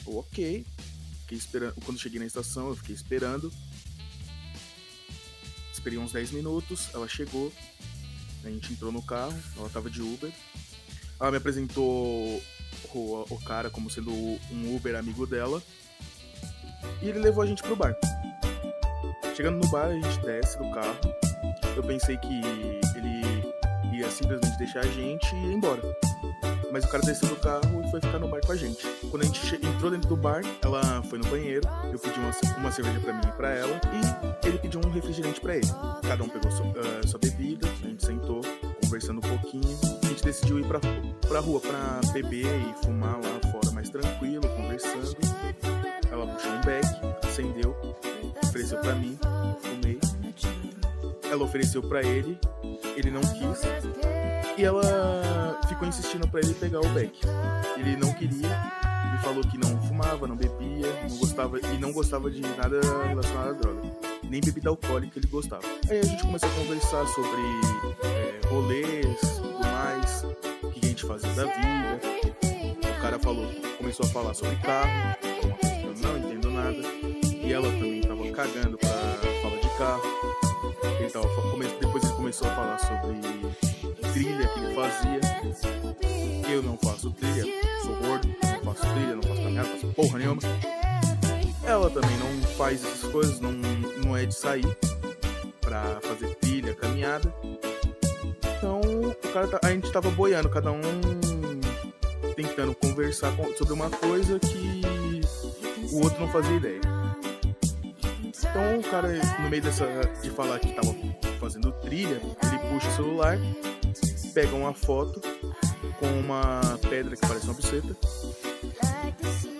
Ok. 0.04 0.66
Fiquei 1.22 1.38
esperando. 1.38 1.76
Quando 1.86 1.98
cheguei 1.98 2.18
na 2.20 2.26
estação, 2.26 2.68
eu 2.68 2.76
fiquei 2.76 2.94
esperando. 2.94 3.50
Esperei 5.78 5.96
uns 5.96 6.10
10 6.10 6.32
minutos, 6.32 6.88
ela 6.92 7.06
chegou. 7.06 7.52
A 8.44 8.50
gente 8.50 8.72
entrou 8.72 8.90
no 8.90 9.00
carro, 9.00 9.38
ela 9.56 9.68
tava 9.68 9.88
de 9.88 10.02
Uber. 10.02 10.28
Ela 11.20 11.30
me 11.30 11.36
apresentou 11.36 12.42
o, 12.92 13.24
o 13.30 13.44
cara 13.44 13.70
como 13.70 13.88
sendo 13.88 14.10
um 14.10 14.74
Uber 14.74 14.96
amigo 14.96 15.24
dela. 15.24 15.62
E 17.00 17.08
ele 17.08 17.20
levou 17.20 17.44
a 17.44 17.46
gente 17.46 17.62
pro 17.62 17.76
bar. 17.76 17.96
Chegando 19.36 19.64
no 19.64 19.70
bar, 19.70 19.86
a 19.86 19.94
gente 19.94 20.18
desce 20.22 20.58
do 20.58 20.68
carro. 20.72 20.98
Eu 21.76 21.84
pensei 21.84 22.16
que 22.16 22.40
ele 22.96 23.96
ia 23.96 24.10
simplesmente 24.10 24.58
deixar 24.58 24.80
a 24.80 24.88
gente 24.88 25.32
e 25.32 25.46
ir 25.46 25.52
embora. 25.52 25.80
Mas 26.72 26.84
o 26.84 26.88
cara 26.88 27.04
desceu 27.04 27.28
do 27.28 27.36
carro 27.36 27.84
e 27.86 27.90
foi 27.92 28.00
ficar 28.00 28.18
no 28.18 28.26
bar 28.26 28.40
com 28.44 28.50
a 28.50 28.56
gente. 28.56 28.84
Quando 29.10 29.22
a 29.22 29.24
gente 29.24 29.54
entrou 29.54 29.90
dentro 29.90 30.08
do 30.08 30.16
bar, 30.16 30.42
ela 30.62 31.02
foi 31.04 31.18
no 31.18 31.26
banheiro, 31.28 31.66
eu 31.92 31.98
pedi 31.98 32.18
uma, 32.18 32.30
uma 32.58 32.70
cerveja 32.70 33.00
para 33.00 33.12
mim 33.14 33.20
e 33.26 33.32
pra 33.32 33.50
ela, 33.50 33.80
e 34.42 34.46
ele 34.46 34.58
pediu 34.58 34.80
um 34.84 34.90
refrigerante 34.90 35.40
para 35.40 35.56
ele. 35.56 35.66
Cada 36.06 36.22
um 36.22 36.28
pegou 36.28 36.50
sua, 36.50 36.66
uh, 36.66 37.08
sua 37.08 37.18
bebida, 37.18 37.66
a 37.66 37.86
gente 37.86 38.04
sentou, 38.04 38.42
conversando 38.82 39.18
um 39.18 39.28
pouquinho. 39.36 39.78
A 40.02 40.06
gente 40.06 40.22
decidiu 40.22 40.58
ir 40.58 40.66
pra, 40.66 40.80
pra 41.26 41.40
rua 41.40 41.60
pra 41.60 42.00
beber 42.12 42.46
e 42.46 42.84
fumar 42.84 43.16
lá 43.16 43.50
fora 43.50 43.70
mais 43.72 43.88
tranquilo, 43.88 44.42
conversando. 44.56 45.16
Ela 46.10 46.26
puxou 46.26 46.52
um 46.52 46.60
beck, 46.62 46.86
acendeu, 47.26 47.76
ofereceu 48.42 48.78
para 48.78 48.94
mim, 48.94 49.18
fumei. 49.62 49.98
Ela 51.30 51.44
ofereceu 51.44 51.82
para 51.82 52.02
ele, 52.02 52.38
ele 52.96 53.10
não 53.10 53.20
quis. 53.20 53.62
E 54.56 54.64
ela 54.64 55.58
ficou 55.68 55.86
insistindo 55.86 56.26
para 56.28 56.40
ele 56.40 56.54
pegar 56.54 56.80
o 56.80 56.88
beck. 56.88 57.20
Ele 57.76 57.96
não 57.96 58.12
queria, 58.12 58.48
ele 59.08 59.18
falou 59.18 59.42
que 59.42 59.58
não 59.58 59.80
fumava, 59.82 60.26
não 60.26 60.36
bebia, 60.36 60.86
não 61.08 61.16
gostava 61.16 61.58
e 61.58 61.78
não 61.78 61.92
gostava 61.92 62.30
de 62.30 62.40
nada 62.40 62.80
relacionado 63.06 63.48
à 63.48 63.52
droga. 63.52 63.82
Nem 64.22 64.40
bebida 64.40 64.68
alcoólica 64.68 65.18
ele 65.18 65.26
gostava. 65.26 65.62
Aí 65.88 66.00
a 66.00 66.02
gente 66.02 66.22
começou 66.22 66.48
a 66.48 66.52
conversar 66.52 67.06
sobre 67.06 67.40
é, 68.04 68.40
rolês, 68.48 69.18
tudo 69.36 69.58
mais, 69.60 70.24
o 70.62 70.70
que 70.70 70.84
a 70.84 70.88
gente 70.88 71.06
fazia 71.06 71.32
da 71.32 71.44
vida. 71.44 72.00
O 72.98 73.00
cara 73.00 73.18
falou, 73.18 73.46
começou 73.78 74.04
a 74.04 74.08
falar 74.08 74.34
sobre 74.34 74.56
carro, 74.56 75.16
eu 75.22 75.94
não 76.02 76.18
entendo 76.18 76.50
nada. 76.50 76.76
E 76.76 77.52
ela 77.52 77.70
também 77.70 78.00
tava 78.02 78.30
cagando 78.30 78.76
pra 78.76 78.88
falar 79.42 79.56
de 79.56 79.78
carro. 79.78 80.02
Ele 81.00 81.10
tava, 81.10 81.28
depois 81.80 82.04
ele 82.04 82.12
começou 82.12 82.48
a 82.48 82.54
falar 82.54 82.78
sobre 82.78 83.18
trilha 84.12 84.48
que 84.48 84.60
ele 84.60 84.74
fazia. 84.74 85.20
Eu 86.50 86.62
não 86.62 86.76
faço 86.76 87.10
trilha, 87.12 87.44
porra 89.98 90.20
nenhuma. 90.20 90.40
Ela 91.64 91.90
também 91.90 92.16
não 92.18 92.48
faz 92.56 92.84
essas 92.84 93.10
coisas, 93.10 93.40
não, 93.40 93.50
não 93.50 94.16
é 94.16 94.24
de 94.24 94.32
sair 94.32 94.64
pra 95.60 95.98
fazer 96.00 96.36
trilha, 96.36 96.72
caminhada. 96.72 97.34
Então 98.56 98.80
tá, 99.32 99.58
a 99.60 99.70
gente 99.72 99.90
tava 99.90 100.08
boiando, 100.12 100.48
cada 100.48 100.70
um 100.70 100.80
tentando 102.36 102.76
conversar 102.76 103.34
sobre 103.56 103.74
uma 103.74 103.90
coisa 103.90 104.38
que 104.38 104.82
o 105.92 106.04
outro 106.04 106.20
não 106.20 106.28
fazia 106.30 106.56
ideia. 106.56 106.80
Então 108.22 108.78
o 108.78 108.82
cara, 108.88 109.08
no 109.40 109.50
meio 109.50 109.62
dessa 109.62 109.84
de 110.22 110.30
falar 110.30 110.60
que 110.60 110.72
tava 110.74 110.94
fazendo 111.40 111.72
trilha, 111.72 112.20
ele 112.44 112.58
puxa 112.70 112.88
o 112.88 112.96
celular 112.96 113.36
pega 114.32 114.54
uma 114.54 114.72
foto 114.72 115.20
com 115.98 116.06
uma 116.20 116.60
pedra 116.88 117.16
que 117.16 117.26
parece 117.26 117.46
uma 117.46 117.54
buceta 117.54 117.96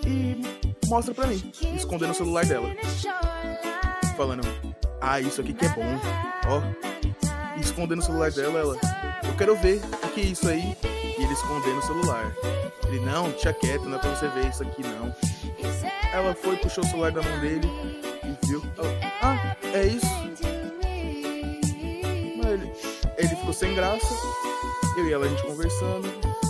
e 0.09 0.87
mostra 0.87 1.15
pra 1.15 1.27
mim, 1.27 1.53
escondendo 1.77 2.11
o 2.11 2.15
celular 2.15 2.45
dela. 2.45 2.75
Falando, 4.17 4.43
ah, 5.01 5.21
isso 5.21 5.41
aqui 5.41 5.53
que 5.53 5.67
é 5.67 5.69
bom, 5.69 6.01
ó. 6.47 6.63
E 7.57 7.61
escondendo 7.61 8.01
o 8.01 8.05
celular 8.05 8.33
dela, 8.33 8.59
ela, 8.59 8.77
eu 9.25 9.37
quero 9.37 9.55
ver 9.57 9.81
o 10.03 10.09
que 10.09 10.21
é 10.21 10.25
isso 10.25 10.49
aí. 10.49 10.77
E 11.19 11.23
ele 11.23 11.33
escondendo 11.33 11.79
o 11.79 11.83
celular. 11.83 12.35
Ele, 12.87 13.01
não, 13.01 13.31
deixa 13.31 13.53
quieto, 13.53 13.85
não 13.85 13.97
é 13.97 14.01
pra 14.01 14.15
você 14.15 14.29
ver 14.29 14.49
isso 14.49 14.63
aqui 14.63 14.83
não. 14.83 15.15
Ela 16.13 16.35
foi, 16.35 16.57
puxou 16.57 16.85
o 16.85 16.87
celular 16.87 17.13
da 17.13 17.23
mão 17.23 17.41
dele 17.41 17.69
e 18.25 18.47
viu. 18.47 18.63
Ela, 18.79 18.99
ah, 19.23 19.57
é 19.75 19.87
isso? 19.87 20.07
Ele, 22.49 22.73
ele 23.19 23.29
ficou 23.29 23.53
sem 23.53 23.75
graça 23.75 24.07
eu 24.99 25.09
e 25.09 25.13
ela, 25.13 25.27
a 25.27 25.29
gente 25.29 25.43
conversando. 25.45 26.48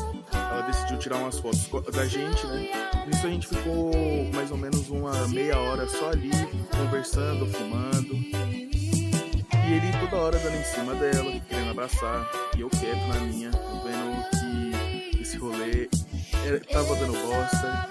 Tirar 0.99 1.19
umas 1.19 1.39
fotos 1.39 1.95
da 1.95 2.05
gente, 2.07 2.47
né? 2.49 2.69
Nisso 3.07 3.27
a 3.27 3.31
gente 3.31 3.47
ficou 3.47 3.93
mais 4.35 4.51
ou 4.51 4.59
menos 4.59 4.91
uma 4.91 5.29
meia 5.29 5.59
hora 5.59 5.89
só 5.89 6.11
ali, 6.11 6.31
conversando, 6.77 7.47
fumando. 7.47 8.15
E 8.15 9.73
ele 9.73 9.93
toda 10.01 10.17
hora 10.17 10.39
dando 10.39 10.57
em 10.57 10.65
cima 10.65 10.95
dela, 10.97 11.41
querendo 11.49 11.71
abraçar. 11.71 12.29
E 12.57 12.61
eu 12.61 12.69
quieto 12.69 13.07
na 13.07 13.21
minha, 13.21 13.51
vendo 13.51 14.29
que 15.13 15.23
esse 15.23 15.39
rolê 15.39 15.89
tava 16.73 16.97
dando 16.97 17.13
bosta. 17.13 17.89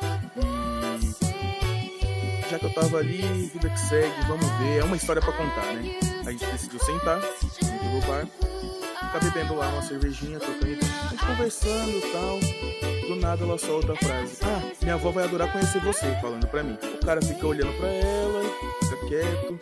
E 2.45 2.49
já 2.51 2.59
que 2.59 2.65
eu 2.65 2.73
tava 2.73 2.97
ali, 2.97 3.49
vida 3.53 3.69
que 3.69 3.79
segue, 3.79 4.21
vamos 4.27 4.47
ver. 4.59 4.79
É 4.79 4.83
uma 4.83 4.95
história 4.97 5.21
para 5.21 5.33
contar, 5.33 5.73
né? 5.73 5.97
A 6.25 6.31
gente 6.31 6.45
decidiu 6.45 6.79
sentar 6.81 7.19
do 7.19 8.05
bar 8.05 8.27
ficar 9.07 9.19
bebendo 9.19 9.55
lá 9.55 9.67
uma 9.69 9.81
cervejinha, 9.81 10.39
gente 10.39 11.25
conversando 11.25 11.91
e 11.91 12.01
tal. 12.11 13.07
Do 13.07 13.15
nada 13.15 13.43
ela 13.43 13.57
solta 13.57 13.93
a 13.93 13.95
frase: 13.95 14.37
Ah, 14.43 14.61
minha 14.81 14.95
avó 14.95 15.11
vai 15.11 15.23
adorar 15.23 15.51
conhecer 15.51 15.79
você, 15.79 16.13
falando 16.21 16.47
pra 16.47 16.63
mim. 16.63 16.77
O 17.01 17.05
cara 17.05 17.21
fica 17.21 17.47
olhando 17.47 17.71
pra 17.77 17.87
ela, 17.87 18.43
fica 18.83 19.07
quieto. 19.07 19.59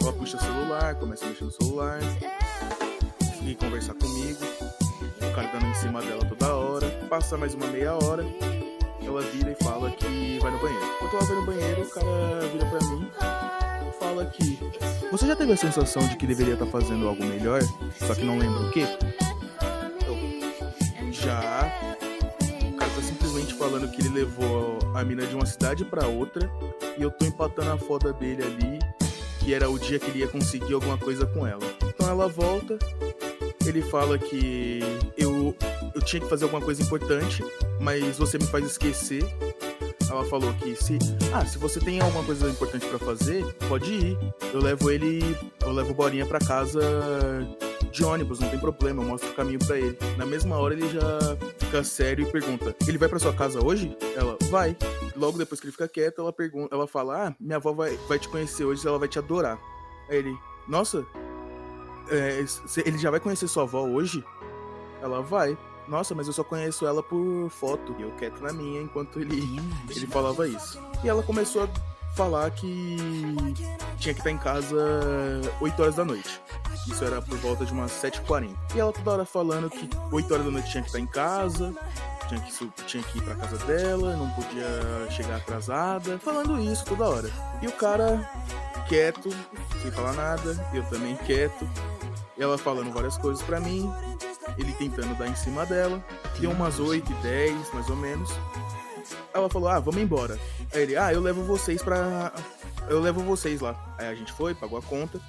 Ela 0.00 0.12
puxa 0.12 0.36
o 0.36 0.40
celular, 0.40 0.94
começa 0.96 1.24
a 1.24 1.28
mexer 1.28 1.44
no 1.44 1.50
celular. 1.50 2.00
E 3.42 3.54
conversar 3.54 3.94
comigo. 3.94 4.44
O 5.20 5.34
cara 5.34 5.48
dando 5.52 5.66
em 5.66 5.74
cima 5.74 6.02
dela 6.02 6.24
toda 6.24 6.54
hora. 6.54 6.90
Passa 7.08 7.36
mais 7.36 7.54
uma 7.54 7.66
meia 7.68 7.94
hora. 7.94 8.24
Ela 9.00 9.22
vira 9.22 9.52
e 9.52 9.64
fala 9.64 9.90
que 9.92 10.38
vai 10.40 10.50
no 10.50 10.58
banheiro. 10.58 10.86
Quando 10.98 11.14
ela 11.14 11.24
vai 11.24 11.36
no 11.36 11.46
banheiro, 11.46 11.82
o 11.82 11.90
cara 11.90 12.48
vira 12.52 12.66
pra 12.66 12.80
mim 12.88 13.10
fala 13.98 14.26
que 14.26 14.58
você 15.10 15.26
já 15.26 15.36
teve 15.36 15.52
a 15.52 15.56
sensação 15.56 16.06
de 16.06 16.16
que 16.16 16.26
deveria 16.26 16.54
estar 16.54 16.66
fazendo 16.66 17.06
algo 17.06 17.24
melhor, 17.24 17.60
só 17.98 18.14
que 18.14 18.24
não 18.24 18.38
lembra 18.38 18.60
o 18.60 18.70
quê? 18.70 18.84
Já. 21.10 21.72
O 22.68 22.72
cara 22.76 22.90
tá 22.90 23.02
simplesmente 23.02 23.54
falando 23.54 23.90
que 23.90 24.02
ele 24.02 24.10
levou 24.10 24.78
a 24.94 25.04
mina 25.04 25.26
de 25.26 25.34
uma 25.34 25.46
cidade 25.46 25.84
para 25.84 26.06
outra 26.06 26.50
e 26.98 27.02
eu 27.02 27.10
tô 27.10 27.24
empatando 27.24 27.72
a 27.72 27.78
foda 27.78 28.12
dele 28.12 28.42
ali, 28.42 28.78
que 29.40 29.54
era 29.54 29.68
o 29.70 29.78
dia 29.78 29.98
que 29.98 30.10
ele 30.10 30.20
ia 30.20 30.28
conseguir 30.28 30.74
alguma 30.74 30.98
coisa 30.98 31.26
com 31.26 31.46
ela. 31.46 31.62
Então 31.84 32.08
ela 32.08 32.28
volta, 32.28 32.78
ele 33.64 33.82
fala 33.82 34.18
que 34.18 34.80
eu, 35.16 35.56
eu 35.94 36.02
tinha 36.02 36.20
que 36.20 36.28
fazer 36.28 36.44
alguma 36.44 36.62
coisa 36.62 36.82
importante, 36.82 37.44
mas 37.80 38.18
você 38.18 38.38
me 38.38 38.46
faz 38.46 38.64
esquecer. 38.66 39.24
Ela 40.10 40.24
falou 40.24 40.52
que 40.54 40.74
se, 40.76 40.98
ah, 41.32 41.44
se 41.44 41.58
você 41.58 41.80
tem 41.80 42.00
alguma 42.00 42.24
coisa 42.24 42.48
importante 42.48 42.86
para 42.86 42.98
fazer, 42.98 43.44
pode 43.68 43.92
ir. 43.92 44.18
Eu 44.52 44.60
levo 44.60 44.90
ele, 44.90 45.36
eu 45.60 45.72
levo 45.72 45.90
o 45.90 45.94
Borinha 45.94 46.24
para 46.24 46.38
casa 46.38 46.80
de 47.90 48.04
ônibus, 48.04 48.38
não 48.38 48.48
tem 48.48 48.58
problema, 48.58 49.02
eu 49.02 49.06
mostro 49.08 49.30
o 49.30 49.34
caminho 49.34 49.58
para 49.58 49.78
ele. 49.78 49.98
Na 50.16 50.26
mesma 50.26 50.56
hora 50.58 50.74
ele 50.74 50.88
já 50.88 51.36
fica 51.58 51.82
sério 51.82 52.26
e 52.26 52.30
pergunta: 52.30 52.74
"Ele 52.86 52.98
vai 52.98 53.08
para 53.08 53.18
sua 53.18 53.32
casa 53.32 53.64
hoje?" 53.64 53.96
Ela: 54.14 54.36
"Vai". 54.50 54.76
Logo 55.16 55.38
depois 55.38 55.60
que 55.60 55.66
ele 55.66 55.72
fica 55.72 55.88
quieto, 55.88 56.20
ela 56.20 56.32
pergunta, 56.32 56.74
ela 56.74 56.86
fala: 56.86 57.28
"Ah, 57.28 57.34
minha 57.40 57.56
avó 57.56 57.72
vai, 57.72 57.96
vai 58.08 58.18
te 58.18 58.28
conhecer 58.28 58.64
hoje, 58.64 58.86
ela 58.86 58.98
vai 58.98 59.08
te 59.08 59.18
adorar". 59.18 59.58
Aí 60.08 60.18
ele: 60.18 60.36
"Nossa, 60.68 61.04
é, 62.10 62.44
ele 62.84 62.98
já 62.98 63.10
vai 63.10 63.20
conhecer 63.20 63.48
sua 63.48 63.64
avó 63.64 63.82
hoje?" 63.82 64.22
Ela 65.02 65.20
vai. 65.20 65.56
Nossa, 65.88 66.14
mas 66.14 66.26
eu 66.26 66.32
só 66.32 66.42
conheço 66.42 66.86
ela 66.86 67.02
por 67.02 67.48
foto. 67.50 67.94
E 67.98 68.02
eu 68.02 68.10
quieto 68.12 68.40
na 68.40 68.52
minha 68.52 68.82
enquanto 68.82 69.20
ele, 69.20 69.60
ele 69.94 70.06
falava 70.06 70.46
isso. 70.46 70.80
E 71.04 71.08
ela 71.08 71.22
começou 71.22 71.64
a 71.64 71.68
falar 72.16 72.50
que 72.50 72.96
tinha 73.98 74.14
que 74.14 74.20
estar 74.20 74.30
em 74.30 74.38
casa 74.38 74.76
8 75.60 75.82
horas 75.82 75.94
da 75.94 76.04
noite. 76.04 76.40
Isso 76.88 77.04
era 77.04 77.20
por 77.20 77.36
volta 77.38 77.64
de 77.64 77.72
umas 77.72 77.92
7h40. 77.92 78.50
E 78.74 78.80
ela 78.80 78.92
toda 78.92 79.10
hora 79.10 79.24
falando 79.24 79.68
que 79.68 79.88
8 80.10 80.32
horas 80.32 80.46
da 80.46 80.50
noite 80.50 80.70
tinha 80.70 80.82
que 80.82 80.88
estar 80.88 80.98
em 80.98 81.06
casa, 81.06 81.74
tinha 82.28 82.40
que, 82.40 82.84
tinha 82.86 83.02
que 83.02 83.18
ir 83.18 83.22
pra 83.22 83.34
casa 83.34 83.58
dela, 83.66 84.16
não 84.16 84.30
podia 84.30 85.10
chegar 85.10 85.36
atrasada, 85.36 86.18
falando 86.18 86.58
isso 86.58 86.84
toda 86.84 87.08
hora. 87.08 87.30
E 87.60 87.66
o 87.66 87.72
cara 87.72 88.28
quieto, 88.88 89.28
sem 89.82 89.90
falar 89.90 90.14
nada, 90.14 90.68
eu 90.72 90.82
também 90.84 91.16
quieto, 91.16 91.68
ela 92.38 92.56
falando 92.56 92.92
várias 92.92 93.16
coisas 93.18 93.42
para 93.42 93.60
mim, 93.60 93.90
ele 94.58 94.72
tentando 94.74 95.16
dar 95.16 95.28
em 95.28 95.36
cima 95.36 95.66
dela. 95.66 96.04
Deu 96.40 96.50
umas 96.50 96.78
8 96.78 97.10
e 97.10 97.14
10, 97.16 97.74
mais 97.74 97.88
ou 97.88 97.96
menos. 97.96 98.30
Ela 99.32 99.48
falou: 99.48 99.68
Ah, 99.68 99.78
vamos 99.78 100.00
embora. 100.00 100.38
Aí 100.72 100.82
ele: 100.82 100.96
Ah, 100.96 101.12
eu 101.12 101.20
levo 101.20 101.42
vocês 101.44 101.82
pra. 101.82 102.32
Eu 102.88 103.00
levo 103.00 103.20
vocês 103.22 103.60
lá. 103.60 103.96
Aí 103.98 104.06
a 104.06 104.14
gente 104.14 104.32
foi, 104.32 104.54
pagou 104.54 104.78
a 104.78 104.82
conta. 104.82 105.20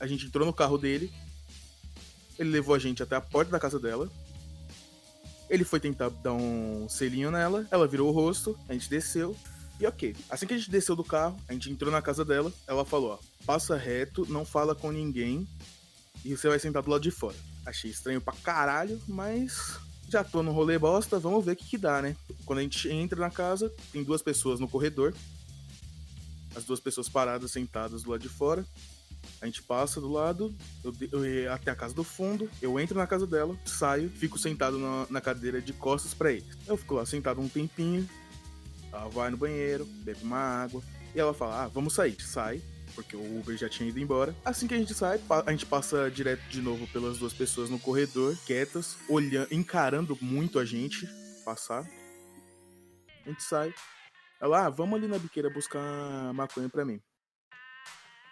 A 0.00 0.06
gente 0.06 0.26
entrou 0.26 0.46
no 0.46 0.52
carro 0.52 0.78
dele. 0.78 1.12
Ele 2.38 2.50
levou 2.50 2.74
a 2.74 2.78
gente 2.78 3.02
até 3.02 3.14
a 3.14 3.20
porta 3.20 3.50
da 3.50 3.60
casa 3.60 3.78
dela. 3.78 4.10
Ele 5.48 5.64
foi 5.64 5.78
tentar 5.78 6.08
dar 6.08 6.32
um 6.32 6.88
selinho 6.88 7.30
nela. 7.30 7.66
Ela 7.70 7.86
virou 7.86 8.08
o 8.08 8.12
rosto. 8.12 8.58
A 8.68 8.72
gente 8.72 8.88
desceu. 8.88 9.36
E 9.78 9.86
ok. 9.86 10.16
Assim 10.30 10.46
que 10.46 10.54
a 10.54 10.56
gente 10.56 10.70
desceu 10.70 10.96
do 10.96 11.04
carro, 11.04 11.36
a 11.48 11.52
gente 11.52 11.70
entrou 11.70 11.92
na 11.92 12.02
casa 12.02 12.24
dela. 12.24 12.52
Ela 12.66 12.84
falou: 12.84 13.12
Ó, 13.12 13.18
passa 13.44 13.76
reto, 13.76 14.26
não 14.28 14.44
fala 14.44 14.74
com 14.74 14.90
ninguém. 14.90 15.46
E 16.24 16.36
você 16.36 16.48
vai 16.48 16.58
sentar 16.58 16.82
do 16.82 16.90
lado 16.90 17.02
de 17.02 17.10
fora. 17.10 17.36
Achei 17.66 17.90
estranho 17.90 18.20
pra 18.20 18.34
caralho, 18.34 19.00
mas 19.08 19.78
já 20.08 20.22
tô 20.22 20.42
no 20.42 20.52
rolê 20.52 20.78
bosta, 20.78 21.18
vamos 21.18 21.44
ver 21.44 21.52
o 21.52 21.56
que, 21.56 21.64
que 21.64 21.78
dá, 21.78 22.02
né? 22.02 22.16
Quando 22.44 22.58
a 22.58 22.62
gente 22.62 22.88
entra 22.88 23.18
na 23.18 23.30
casa, 23.30 23.72
tem 23.92 24.04
duas 24.04 24.22
pessoas 24.22 24.60
no 24.60 24.68
corredor. 24.68 25.14
As 26.54 26.64
duas 26.64 26.80
pessoas 26.80 27.08
paradas, 27.08 27.50
sentadas 27.50 28.02
do 28.02 28.10
lado 28.10 28.20
de 28.20 28.28
fora. 28.28 28.64
A 29.40 29.46
gente 29.46 29.62
passa 29.62 30.00
do 30.00 30.10
lado, 30.10 30.54
eu, 30.84 30.94
eu, 31.10 31.52
até 31.52 31.70
a 31.70 31.74
casa 31.74 31.94
do 31.94 32.04
fundo, 32.04 32.50
eu 32.60 32.78
entro 32.78 32.96
na 32.96 33.06
casa 33.06 33.26
dela, 33.26 33.56
saio, 33.64 34.10
fico 34.10 34.38
sentado 34.38 34.78
na, 34.78 35.06
na 35.10 35.20
cadeira 35.20 35.60
de 35.60 35.72
costas 35.72 36.12
para 36.12 36.32
ele. 36.32 36.46
Eu 36.66 36.76
fico 36.76 36.94
lá 36.94 37.06
sentado 37.06 37.40
um 37.40 37.48
tempinho, 37.48 38.08
ela 38.92 39.08
vai 39.08 39.30
no 39.30 39.36
banheiro, 39.36 39.84
bebe 39.84 40.22
uma 40.22 40.38
água, 40.38 40.82
e 41.14 41.20
ela 41.20 41.32
fala: 41.32 41.64
Ah, 41.64 41.68
vamos 41.68 41.94
sair. 41.94 42.20
Sai, 42.20 42.62
porque 42.94 43.16
o 43.16 43.38
Uber 43.38 43.56
já 43.56 43.68
tinha 43.68 43.88
ido 43.88 43.98
embora. 43.98 44.34
Assim 44.44 44.66
que 44.66 44.74
a 44.74 44.78
gente 44.78 44.94
sai, 44.94 45.20
a 45.46 45.50
gente 45.50 45.66
passa 45.66 46.10
direto 46.10 46.42
de 46.48 46.60
novo 46.60 46.86
pelas 46.88 47.18
duas 47.18 47.32
pessoas 47.32 47.68
no 47.68 47.78
corredor, 47.78 48.36
quietas, 48.46 48.96
olhando, 49.08 49.52
encarando 49.52 50.16
muito 50.20 50.58
a 50.58 50.64
gente 50.64 51.06
passar. 51.44 51.88
A 53.24 53.28
gente 53.28 53.42
sai. 53.42 53.72
Ela, 54.40 54.66
ah, 54.66 54.70
vamos 54.70 54.98
ali 54.98 55.06
na 55.06 55.18
biqueira 55.18 55.48
buscar 55.48 55.80
maconha 56.34 56.68
pra 56.68 56.84
mim. 56.84 57.00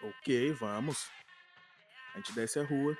Ok, 0.03 0.53
vamos. 0.53 1.09
A 2.15 2.19
gente 2.19 2.33
desce 2.33 2.59
a 2.59 2.65
rua, 2.65 2.97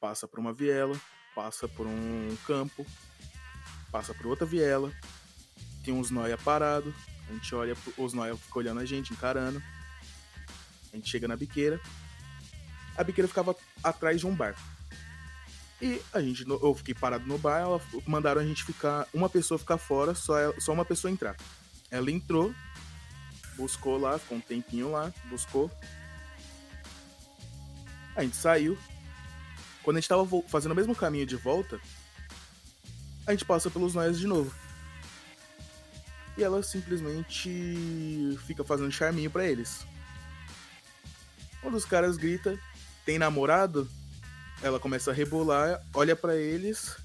passa 0.00 0.28
por 0.28 0.38
uma 0.38 0.52
viela, 0.52 0.98
passa 1.34 1.66
por 1.66 1.86
um 1.86 2.36
campo, 2.46 2.84
passa 3.90 4.12
por 4.12 4.26
outra 4.26 4.44
viela, 4.44 4.92
tem 5.84 5.94
uns 5.94 6.10
noia 6.10 6.36
parado, 6.36 6.94
a 7.28 7.32
gente 7.32 7.54
olha, 7.54 7.76
os 7.96 8.12
noia 8.12 8.36
ficam 8.36 8.60
olhando 8.60 8.80
a 8.80 8.84
gente, 8.84 9.12
encarando. 9.12 9.62
A 10.94 10.96
gente 10.96 11.10
chega 11.10 11.26
na 11.26 11.36
biqueira. 11.36 11.80
A 12.96 13.02
biqueira 13.02 13.26
ficava 13.26 13.56
atrás 13.82 14.20
de 14.20 14.28
um 14.28 14.34
bar. 14.34 14.54
E 15.82 16.00
a 16.12 16.20
gente, 16.20 16.48
eu 16.48 16.72
fiquei 16.72 16.94
parado 16.94 17.26
no 17.26 17.36
bar, 17.36 17.58
ela, 17.58 17.80
mandaram 18.06 18.40
a 18.40 18.46
gente 18.46 18.62
ficar, 18.62 19.08
uma 19.12 19.28
pessoa 19.28 19.58
ficar 19.58 19.76
fora, 19.76 20.14
só, 20.14 20.36
só 20.60 20.72
uma 20.72 20.84
pessoa 20.84 21.10
entrar. 21.10 21.36
Ela 21.90 22.12
entrou, 22.12 22.54
buscou 23.56 23.98
lá, 23.98 24.16
ficou 24.20 24.38
um 24.38 24.40
tempinho 24.40 24.92
lá, 24.92 25.12
buscou. 25.28 25.68
A 28.14 28.22
gente 28.22 28.36
saiu. 28.36 28.78
Quando 29.82 29.96
a 29.96 30.00
gente 30.00 30.08
tava 30.08 30.24
fazendo 30.46 30.72
o 30.72 30.76
mesmo 30.76 30.94
caminho 30.94 31.26
de 31.26 31.34
volta, 31.34 31.80
a 33.26 33.32
gente 33.32 33.44
passa 33.44 33.68
pelos 33.68 33.94
nós 33.94 34.16
de 34.16 34.28
novo. 34.28 34.54
E 36.38 36.44
ela 36.44 36.62
simplesmente 36.62 38.38
fica 38.46 38.62
fazendo 38.62 38.92
charminho 38.92 39.30
para 39.30 39.44
eles. 39.44 39.84
Um 41.64 41.70
dos 41.70 41.84
caras 41.84 42.16
grita: 42.16 42.58
Tem 43.04 43.18
namorado? 43.18 43.88
Ela 44.62 44.78
começa 44.78 45.10
a 45.10 45.14
rebolar, 45.14 45.82
olha 45.92 46.14
para 46.14 46.36
eles, 46.36 46.96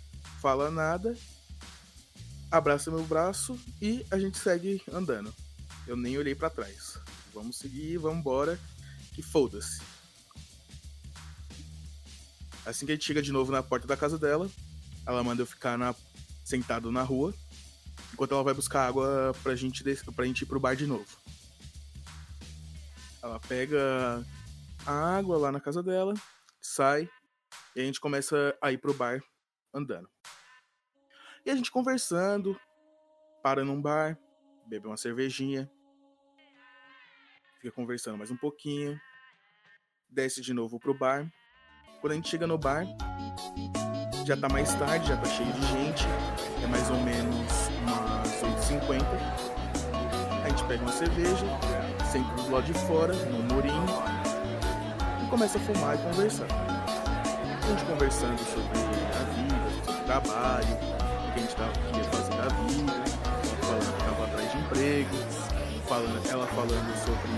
fala 0.42 0.70
nada, 0.70 1.18
abraça 2.50 2.92
meu 2.92 3.04
braço 3.04 3.60
e 3.82 4.06
a 4.12 4.18
gente 4.18 4.38
segue 4.38 4.82
andando. 4.92 5.34
Eu 5.88 5.98
nem 5.98 6.18
olhei 6.18 6.36
para 6.36 6.50
trás. 6.50 6.98
Vamos 7.34 7.58
seguir, 7.58 7.98
vamos 7.98 8.20
embora, 8.20 8.60
que 9.14 9.22
foda-se. 9.22 9.82
Assim 12.66 12.86
que 12.86 12.92
a 12.92 12.96
gente 12.96 13.06
chega 13.06 13.22
de 13.22 13.32
novo 13.32 13.52
na 13.52 13.64
porta 13.64 13.88
da 13.88 13.98
casa 13.98 14.18
dela, 14.18 14.50
ela 15.06 15.24
manda 15.24 15.42
eu 15.42 15.48
ficar 15.48 15.78
na, 15.78 15.96
sentado 16.46 16.92
na 16.92 17.02
rua, 17.02 17.34
enquanto 18.14 18.34
ela 18.34 18.44
vai 18.44 18.54
buscar 18.54 18.88
água 18.88 19.36
pra 19.42 19.56
gente, 19.56 19.84
pra 20.16 20.26
gente 20.26 20.44
ir 20.44 20.46
pro 20.46 20.60
bar 20.60 20.76
de 20.76 20.86
novo. 20.86 21.08
Ela 23.22 23.40
pega 23.40 24.24
a 24.90 25.18
água 25.18 25.38
lá 25.38 25.52
na 25.52 25.60
casa 25.60 25.84
dela, 25.84 26.16
sai 26.60 27.08
e 27.76 27.82
a 27.82 27.84
gente 27.84 28.02
começa 28.02 28.58
a 28.60 28.72
ir 28.72 28.80
pro 28.80 28.92
bar 28.92 29.22
andando. 29.72 30.10
E 31.46 31.52
a 31.52 31.56
gente 31.56 31.72
conversando, 31.72 32.60
para 33.44 33.64
num 33.64 33.80
bar, 33.80 34.18
bebe 34.66 34.88
uma 34.88 34.98
cervejinha, 34.98 35.70
fica 37.62 37.72
conversando 37.72 38.18
mais 38.18 38.32
um 38.32 38.36
pouquinho, 38.36 39.00
desce 40.10 40.42
de 40.42 40.56
novo 40.56 40.80
pro 40.80 40.98
bar. 40.98 41.32
Quando 42.02 42.14
a 42.14 42.16
gente 42.16 42.30
chega 42.30 42.48
no 42.48 42.58
bar, 42.58 42.84
já 44.26 44.36
tá 44.36 44.50
mais 44.50 44.74
tarde, 44.74 45.08
já 45.08 45.18
tá 45.18 45.26
cheio 45.26 45.54
de 45.54 45.68
gente, 45.68 46.04
é 46.64 46.68
mais 46.68 46.90
ou 46.90 46.98
menos 47.02 47.46
umas 47.84 48.42
8h50. 48.42 49.06
A 50.44 50.50
gente 50.50 50.64
pega 50.68 50.82
uma 50.82 50.92
cerveja, 50.92 51.46
senta 52.12 52.34
do 52.42 52.50
lado 52.50 52.66
de 52.66 52.74
fora, 52.74 53.14
no 53.14 53.44
murinho, 53.54 54.19
começa 55.30 55.60
a 55.60 55.62
fumar 55.62 55.96
e 55.96 55.98
conversar. 56.00 56.48
A 56.50 57.68
gente 57.70 57.86
conversando 57.86 58.40
sobre 58.40 58.80
a 59.14 59.24
vida, 59.36 59.86
sobre 59.86 60.02
o 60.02 60.06
trabalho, 60.06 60.74
o 60.74 61.34
que 61.34 61.40
a 61.40 61.42
gente 61.42 61.56
tava, 61.56 61.72
queria 61.72 62.04
fazer 62.06 62.34
da 62.36 62.48
vida, 62.66 62.94
falando 63.62 63.96
que 63.96 64.02
estava 64.02 64.26
atrás 64.26 64.52
de 64.52 64.58
emprego, 64.58 65.16
falando, 65.88 66.30
ela 66.30 66.48
falando 66.48 66.96
sobre 67.06 67.30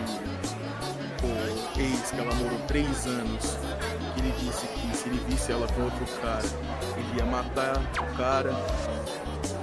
o 1.24 1.80
ex 1.80 2.12
que 2.12 2.20
ela 2.20 2.34
morou 2.36 2.60
três 2.68 3.06
anos. 3.06 3.58
Ele 4.18 4.34
disse 4.40 4.68
que 4.68 4.96
se 4.96 5.10
ele 5.10 5.22
visse 5.28 5.52
ela 5.52 5.68
com 5.68 5.82
outro 5.82 6.06
cara, 6.22 6.48
ele 6.96 7.18
ia 7.18 7.26
matar 7.26 7.78
o 7.78 8.18
cara. 8.18 8.52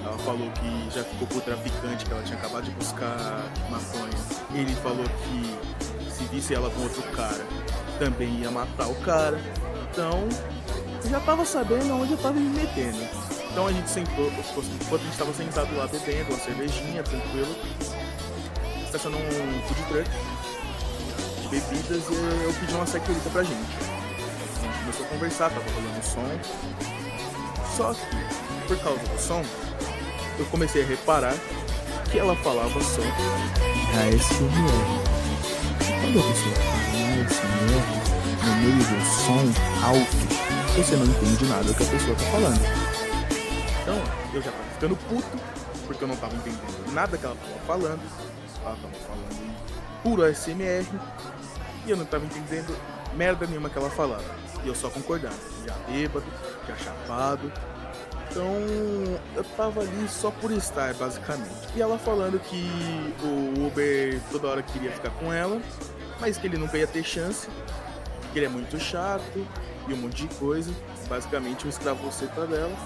Ela 0.05 0.19
falou 0.19 0.51
que 0.53 0.95
já 0.95 1.03
ficou 1.05 1.29
pro 1.29 1.41
traficante, 1.41 2.05
que 2.05 2.13
ela 2.13 2.23
tinha 2.23 2.39
acabado 2.39 2.65
de 2.65 2.71
buscar 2.73 3.43
maconha. 3.71 4.19
Ele 4.53 4.75
falou 4.77 5.05
que 5.05 6.11
se 6.11 6.25
visse 6.25 6.55
ela 6.55 6.69
com 6.71 6.83
outro 6.83 7.03
cara, 7.15 7.47
também 7.99 8.29
ia 8.41 8.51
matar 8.51 8.89
o 8.89 8.95
cara. 8.97 9.39
Então, 9.91 10.29
eu 11.05 11.11
já 11.11 11.21
tava 11.21 11.45
sabendo 11.45 11.95
onde 11.95 12.13
eu 12.13 12.19
tava 12.19 12.35
me 12.35 12.49
metendo. 12.49 12.99
Então 13.51 13.67
a 13.67 13.73
gente 13.73 13.91
sentou, 13.91 14.27
enquanto 14.27 15.01
a 15.01 15.05
gente 15.05 15.19
tava 15.19 15.33
sentado 15.33 15.77
lá 15.77 15.87
bebendo 15.87 16.31
uma 16.31 16.39
cervejinha, 16.39 17.03
tranquilo, 17.03 17.57
estacionou 18.85 19.21
um 19.21 19.63
food 19.67 19.83
truck 19.89 20.11
de 21.43 21.49
bebidas 21.49 22.05
e 22.09 22.45
eu 22.45 22.55
pedi 22.61 22.75
uma 22.75 22.87
sequelita 22.87 23.31
pra 23.31 23.43
gente. 23.43 23.59
A 23.59 24.63
gente 24.63 24.79
começou 24.79 25.07
a 25.07 25.09
conversar, 25.09 25.51
tava 25.51 25.65
rolando 25.71 26.05
som. 26.05 26.39
Só 27.77 27.95
que, 27.95 28.69
por 28.69 28.79
causa 28.79 29.01
do 29.01 29.21
som, 29.21 29.43
eu 30.39 30.45
comecei 30.47 30.85
a 30.85 30.87
reparar 30.87 31.35
que 32.11 32.19
ela 32.19 32.37
falava 32.37 32.81
só 32.81 33.03
ASMR. 33.99 35.09
Quando 36.01 36.21
a 36.21 36.23
pessoa 36.23 36.78
ASMR, 37.29 38.47
no 38.47 38.57
meio 38.57 38.79
do 38.79 39.05
som 39.05 39.45
alto, 39.85 40.17
você 40.77 40.97
não 40.97 41.05
entende 41.05 41.45
nada 41.45 41.65
do 41.65 41.75
que 41.75 41.83
a 41.83 41.87
pessoa 41.87 42.17
tá 42.17 42.25
falando. 42.25 42.61
Então, 43.83 44.03
eu 44.33 44.43
já 44.43 44.51
tava 44.51 44.65
ficando 44.75 44.97
puto, 44.97 45.39
porque 45.87 46.05
eu 46.05 46.09
não 46.09 46.17
tava 46.17 46.35
entendendo 46.35 46.93
nada 46.93 47.19
que 47.19 47.25
ela 47.25 47.37
tava 47.37 47.59
falando. 47.67 48.01
Ela 48.65 48.77
tava 48.77 48.95
falando 49.07 49.33
em 49.43 50.03
puro 50.03 50.35
SMR, 50.35 50.87
e 51.87 51.91
eu 51.91 51.97
não 51.97 52.07
tava 52.07 52.25
entendendo 52.25 52.75
merda 53.15 53.47
nenhuma 53.47 53.69
que 53.69 53.79
ela 53.79 53.91
falava. 53.91 54.25
E 54.65 54.69
eu 54.69 54.75
só 54.75 54.89
concordando, 54.89 55.37
já 55.67 55.75
bêbado, 55.87 56.27
já 56.67 56.77
chapado. 56.77 57.53
Então 58.31 58.45
eu 59.35 59.45
tava 59.57 59.81
ali 59.81 60.09
só 60.09 60.31
por 60.31 60.51
estar, 60.53 60.95
basicamente. 60.95 61.69
E 61.75 61.81
ela 61.81 61.99
falando 61.99 62.39
que 62.41 63.15
o 63.23 63.67
Uber 63.67 64.21
toda 64.31 64.49
hora 64.49 64.63
queria 64.63 64.91
ficar 64.93 65.11
com 65.11 65.33
ela, 65.33 65.61
mas 66.21 66.37
que 66.37 66.47
ele 66.47 66.59
nunca 66.59 66.77
ia 66.77 66.87
ter 66.87 67.05
chance, 67.05 67.49
que 68.33 68.39
ele 68.39 68.47
é 68.47 68.49
muito 68.49 68.79
chato 68.79 69.47
e 69.89 69.93
um 69.93 69.97
monte 69.97 70.27
de 70.27 70.35
coisa. 70.35 70.73
Basicamente 71.09 71.67
um 71.67 71.71
escravoceta 71.71 72.47
dela. 72.47 72.77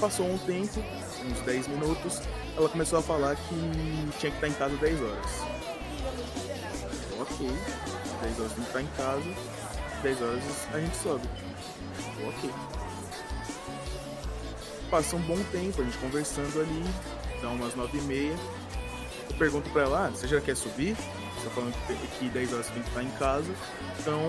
Passou 0.00 0.26
um 0.26 0.36
tempo, 0.38 0.82
uns 1.24 1.40
10 1.40 1.68
minutos, 1.68 2.20
ela 2.56 2.68
começou 2.68 2.98
a 2.98 3.02
falar 3.02 3.36
que 3.36 3.54
tinha 4.18 4.30
que 4.30 4.36
estar 4.36 4.48
em 4.48 4.52
casa 4.52 4.76
10 4.76 5.02
horas. 5.02 5.30
Ok, 7.18 7.50
10 8.22 8.40
horas 8.40 8.52
tem 8.52 8.62
que 8.62 8.68
estar 8.68 8.82
em 8.82 8.86
casa, 8.96 9.34
10 10.02 10.22
horas 10.22 10.42
a 10.72 10.80
gente 10.80 10.96
sobe. 10.96 11.28
Ok. 12.26 12.50
Passa 14.90 15.16
um 15.16 15.20
bom 15.22 15.38
tempo, 15.50 15.80
a 15.80 15.84
gente 15.84 15.98
conversando 15.98 16.60
ali, 16.60 16.84
dá 17.40 17.48
umas 17.48 17.74
9 17.74 17.98
e 17.98 18.00
meia. 18.02 18.36
Eu 19.30 19.36
pergunto 19.36 19.68
pra 19.70 19.82
ela, 19.82 20.06
ah, 20.06 20.10
você 20.10 20.28
já 20.28 20.40
quer 20.40 20.56
subir? 20.56 20.96
Tá 21.46 21.52
falando 21.52 21.74
que 22.18 22.28
10 22.28 22.52
horas 22.52 22.66
você 22.66 22.72
tem 22.72 22.82
que 22.82 22.88
estar 22.88 23.02
em 23.04 23.10
casa. 23.10 23.54
Então 24.00 24.20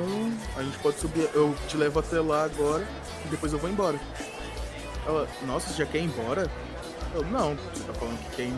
a 0.55 0.61
gente 0.61 0.77
pode 0.77 0.99
subir, 0.99 1.27
eu 1.33 1.55
te 1.67 1.75
levo 1.75 1.99
até 1.99 2.21
lá 2.21 2.45
agora 2.45 2.87
e 3.25 3.29
depois 3.29 3.51
eu 3.51 3.57
vou 3.57 3.67
embora. 3.67 3.99
Ela, 5.03 5.27
nossa, 5.47 5.67
você 5.67 5.83
já 5.83 5.85
quer 5.87 5.97
ir 5.97 6.05
embora? 6.05 6.47
Eu, 7.15 7.25
não, 7.25 7.55
você 7.55 7.83
tá 7.85 7.93
falando 7.93 8.19
que 8.29 8.35
quer 8.35 8.51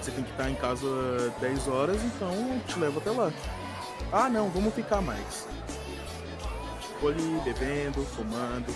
você 0.00 0.10
tem 0.12 0.24
que 0.24 0.30
estar 0.30 0.48
em 0.48 0.54
casa 0.54 0.86
10 1.40 1.68
horas, 1.68 2.02
então 2.02 2.30
eu 2.30 2.60
te 2.66 2.78
levo 2.78 3.00
até 3.00 3.10
lá. 3.10 3.30
Ah 4.10 4.30
não, 4.30 4.48
vamos 4.48 4.72
ficar 4.72 5.02
mais. 5.02 5.46
Ficou 6.80 7.10
ali 7.10 7.40
bebendo, 7.44 8.02
fumando, 8.06 8.74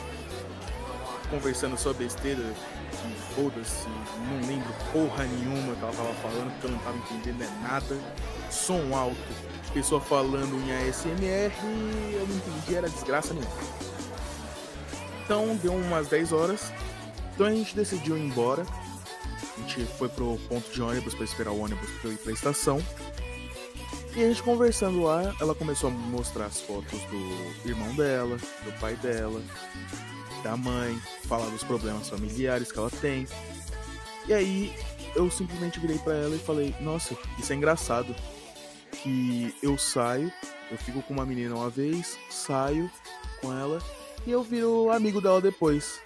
conversando 1.31 1.79
só 1.79 1.95
besteira, 1.95 2.43
que 2.91 3.35
foda-se, 3.35 3.89
não 4.29 4.47
lembro 4.47 4.69
porra 4.93 5.25
nenhuma 5.25 5.75
que 5.77 5.83
ela 5.83 5.93
tava 5.93 6.13
falando, 6.15 6.51
porque 6.53 6.67
eu 6.67 6.71
não 6.73 6.79
tava 6.81 6.99
entendendo 6.99 7.63
nada. 7.63 7.97
Som 8.51 8.95
alto, 8.95 9.17
pessoa 9.73 10.01
falando 10.01 10.55
em 10.57 10.89
ASMR, 10.89 11.53
eu 12.13 12.27
não 12.27 12.37
entendi, 12.37 12.75
era 12.75 12.89
desgraça 12.89 13.33
nenhuma. 13.33 13.53
Então 15.25 15.57
deu 15.57 15.73
umas 15.75 16.09
10 16.09 16.33
horas, 16.33 16.73
então 17.33 17.47
a 17.47 17.51
gente 17.53 17.75
decidiu 17.75 18.17
ir 18.17 18.23
embora. 18.23 18.67
A 19.57 19.61
gente 19.61 19.85
foi 19.97 20.09
pro 20.09 20.39
ponto 20.49 20.71
de 20.73 20.83
ônibus 20.83 21.15
para 21.15 21.25
esperar 21.25 21.53
o 21.53 21.61
ônibus 21.61 21.89
pra 22.01 22.11
ir 22.11 22.19
pra 22.19 22.33
estação. 22.33 22.83
E 24.17 24.25
a 24.25 24.29
gente 24.29 24.43
conversando 24.43 25.03
lá, 25.03 25.35
ela 25.41 25.55
começou 25.55 25.89
a 25.89 25.93
mostrar 25.93 26.47
as 26.47 26.61
fotos 26.61 27.01
do 27.03 27.69
irmão 27.69 27.95
dela, 27.95 28.37
do 28.65 28.73
pai 28.81 28.97
dela, 28.97 29.41
da 30.43 30.57
mãe, 30.57 31.01
falar 31.29 31.49
dos 31.51 31.63
problemas 31.63 32.09
familiares 32.09 32.73
que 32.73 32.79
ela 32.79 32.91
tem. 32.91 33.27
E 34.27 34.35
aí 34.35 34.75
eu 35.15 35.31
simplesmente 35.31 35.79
virei 35.79 35.99
para 35.99 36.15
ela 36.15 36.35
e 36.35 36.39
falei: 36.39 36.75
Nossa, 36.81 37.17
isso 37.39 37.53
é 37.53 37.57
engraçado. 37.57 38.15
Que 39.03 39.55
eu 39.63 39.79
saio, 39.79 40.33
eu 40.71 40.77
fico 40.77 41.03
com 41.03 41.15
uma 41.15 41.25
menina 41.25 41.55
uma 41.55 41.71
vez, 41.71 42.19
saio 42.29 42.91
com 43.41 43.53
ela 43.53 43.81
e 44.27 44.31
eu 44.31 44.43
viro 44.43 44.91
amigo 44.91 45.21
dela 45.21 45.41
depois. 45.41 46.01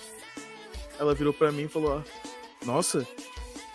Ela 0.98 1.14
virou 1.14 1.33
para 1.33 1.50
mim 1.50 1.64
e 1.64 1.68
falou: 1.68 2.02
Nossa, 2.64 3.07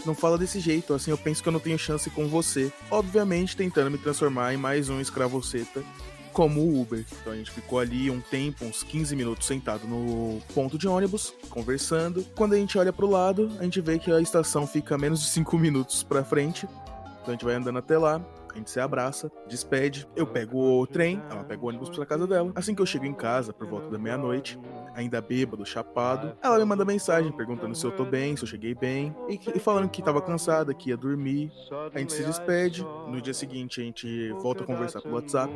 não 0.05 0.15
fala 0.15 0.38
desse 0.38 0.60
jeito, 0.60 0.93
assim 0.93 1.12
eu 1.12 1.17
penso 1.17 1.43
que 1.43 1.49
eu 1.49 1.53
não 1.53 1.60
tenho 1.60 1.77
chance 1.77 2.10
com 2.10 2.27
você. 2.27 2.71
Obviamente 2.89 3.58
tentando 3.58 3.91
me 3.91 3.97
transformar 3.97 4.53
em 4.53 4.58
mais 4.58 4.89
um 4.89 5.01
escravoceta 5.01 5.84
como 6.32 6.62
o 6.62 6.82
Uber. 6.82 7.05
Então 7.19 7.34
a 7.34 7.36
gente 7.36 7.51
ficou 7.51 7.79
ali 7.79 8.10
um 8.10 8.21
tempo, 8.21 8.63
uns 8.63 8.84
15 8.84 9.15
minutos 9.15 9.45
sentado 9.45 9.86
no 9.86 10.41
ponto 10.53 10.77
de 10.77 10.88
ônibus, 10.88 11.34
conversando. 11.49 12.25
Quando 12.36 12.53
a 12.53 12.58
gente 12.58 12.77
olha 12.77 12.93
pro 12.93 13.10
lado, 13.10 13.51
a 13.60 13.63
gente 13.63 13.82
vê 13.82 13.99
que 13.99 14.12
a 14.12 14.21
estação 14.21 14.65
fica 14.65 14.97
menos 14.97 15.21
de 15.21 15.27
5 15.27 15.58
minutos 15.58 16.01
pra 16.01 16.23
frente. 16.23 16.65
Então 16.65 17.27
a 17.27 17.32
gente 17.32 17.43
vai 17.43 17.55
andando 17.55 17.79
até 17.79 17.97
lá, 17.97 18.21
a 18.53 18.57
gente 18.57 18.69
se 18.69 18.79
abraça, 18.79 19.31
despede, 19.47 20.07
eu 20.15 20.25
pego 20.25 20.57
o 20.57 20.88
trem, 20.88 21.21
ela 21.29 21.43
pega 21.43 21.63
o 21.63 21.67
ônibus 21.67 21.89
pra 21.89 22.05
casa 22.05 22.27
dela. 22.27 22.51
Assim 22.55 22.73
que 22.73 22.81
eu 22.81 22.85
chego 22.85 23.05
em 23.05 23.13
casa, 23.13 23.53
por 23.53 23.67
volta 23.67 23.89
da 23.89 23.97
meia-noite, 23.97 24.59
ainda 24.95 25.21
bêbado, 25.21 25.65
chapado, 25.65 26.35
ela 26.41 26.57
me 26.57 26.65
manda 26.65 26.83
mensagem 26.83 27.31
perguntando 27.31 27.75
se 27.75 27.85
eu 27.85 27.91
tô 27.91 28.05
bem, 28.05 28.35
se 28.35 28.43
eu 28.43 28.47
cheguei 28.47 28.73
bem, 28.73 29.15
e, 29.27 29.39
e 29.55 29.59
falando 29.59 29.89
que 29.89 30.01
tava 30.01 30.21
cansada, 30.21 30.73
que 30.73 30.89
ia 30.89 30.97
dormir. 30.97 31.51
A 31.93 31.99
gente 31.99 32.13
se 32.13 32.23
despede, 32.23 32.85
no 33.07 33.21
dia 33.21 33.33
seguinte 33.33 33.81
a 33.81 33.83
gente 33.83 34.31
volta 34.33 34.63
a 34.63 34.67
conversar 34.67 35.01
pelo 35.01 35.15
WhatsApp. 35.15 35.53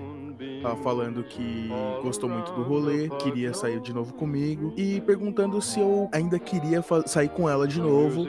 Tava 0.61 0.75
falando 0.77 1.23
que 1.23 1.69
gostou 2.01 2.29
muito 2.29 2.51
do 2.53 2.63
rolê, 2.63 3.09
queria 3.21 3.53
sair 3.53 3.79
de 3.79 3.93
novo 3.93 4.13
comigo, 4.13 4.73
e 4.77 5.01
perguntando 5.01 5.61
se 5.61 5.79
eu 5.79 6.09
ainda 6.11 6.39
queria 6.39 6.83
sair 7.05 7.29
com 7.29 7.49
ela 7.49 7.67
de 7.67 7.81
novo, 7.81 8.25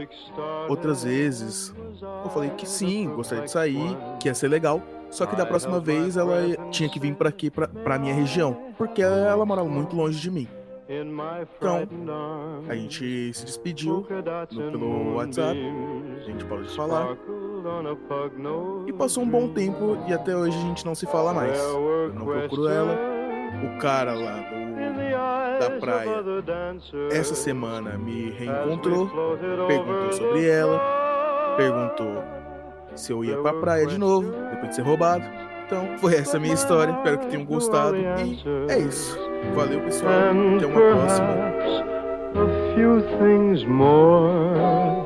outras 0.68 1.04
vezes. 1.04 1.74
Eu 2.24 2.30
falei 2.30 2.50
que 2.50 2.68
sim, 2.68 3.08
gostaria 3.14 3.44
de 3.44 3.50
sair, 3.50 3.96
que 4.20 4.28
ia 4.28 4.34
ser 4.34 4.48
legal. 4.54 4.80
Só 5.10 5.26
que 5.26 5.36
da 5.36 5.46
próxima 5.46 5.78
vez 5.78 6.16
ela 6.16 6.40
tinha 6.70 6.88
que 6.88 6.98
vir 6.98 7.14
para 7.14 7.28
aqui, 7.28 7.50
pra, 7.50 7.68
pra 7.68 7.98
minha 7.98 8.14
região, 8.14 8.56
porque 8.76 9.00
ela 9.00 9.44
morava 9.46 9.68
muito 9.68 9.94
longe 9.94 10.20
de 10.20 10.30
mim. 10.30 10.48
Então, 10.86 11.88
a 12.68 12.74
gente 12.74 13.32
se 13.32 13.44
despediu 13.46 14.06
no, 14.50 14.70
pelo 14.70 15.14
WhatsApp, 15.14 15.58
a 16.16 16.24
gente 16.24 16.44
parou 16.44 16.64
de 16.64 16.74
falar. 16.76 17.16
E 18.86 18.92
passou 18.92 19.22
um 19.22 19.28
bom 19.28 19.48
tempo 19.48 19.96
e 20.06 20.12
até 20.12 20.36
hoje 20.36 20.56
a 20.58 20.60
gente 20.60 20.84
não 20.84 20.94
se 20.94 21.06
fala 21.06 21.32
mais. 21.32 21.58
Eu 21.58 22.12
não 22.12 22.26
procuro 22.26 22.68
ela. 22.68 22.98
O 23.64 23.78
cara 23.78 24.14
lá 24.14 24.36
do, 24.36 25.60
da 25.60 25.70
praia, 25.78 26.10
essa 27.12 27.36
semana 27.36 27.96
me 27.96 28.30
reencontrou, 28.30 29.08
perguntou 29.68 30.12
sobre 30.12 30.48
ela, 30.48 31.54
perguntou 31.56 32.43
se 32.96 33.12
eu 33.12 33.24
ia 33.24 33.36
pra 33.38 33.52
praia 33.52 33.86
de 33.86 33.98
novo, 33.98 34.30
depois 34.50 34.70
de 34.70 34.74
ser 34.76 34.82
roubado. 34.82 35.24
Então, 35.66 35.88
foi 35.98 36.14
essa 36.14 36.36
a 36.36 36.40
minha 36.40 36.54
história. 36.54 36.92
Espero 36.92 37.18
que 37.18 37.26
tenham 37.26 37.44
gostado. 37.44 37.96
E 37.96 38.04
é 38.68 38.78
isso. 38.78 39.18
Valeu, 39.54 39.80
pessoal. 39.80 40.12
Até 40.12 40.66
uma 40.66 40.80
próxima. 40.80 41.54
A 42.34 42.74
few 42.74 43.00
things 43.18 43.64
more. 43.64 45.04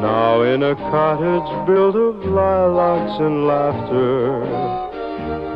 Now 0.00 0.44
in 0.44 0.62
a 0.62 0.74
cottage 0.76 1.66
built 1.66 1.96
of 1.96 2.24
lilacs 2.26 3.18
and 3.18 3.46
laughter, 3.46 4.42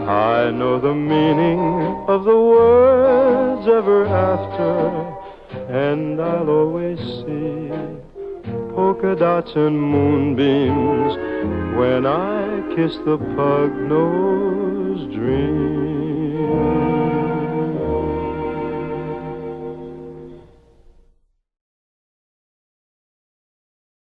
I 0.08 0.50
know 0.50 0.80
the 0.80 0.94
meaning 0.94 1.60
of 2.08 2.24
the 2.24 2.34
words 2.34 3.68
ever 3.68 4.06
after, 4.06 4.90
and 5.68 6.20
I'll 6.20 6.48
always 6.48 6.98
see 6.98 7.70
polka 8.74 9.14
dots 9.14 9.54
and 9.56 9.78
moonbeams 9.78 11.18
when 11.80 12.04
I 12.04 12.60
kiss 12.76 12.94
the 13.06 13.16
pug-nosed 13.16 15.14
dream. 15.14 15.79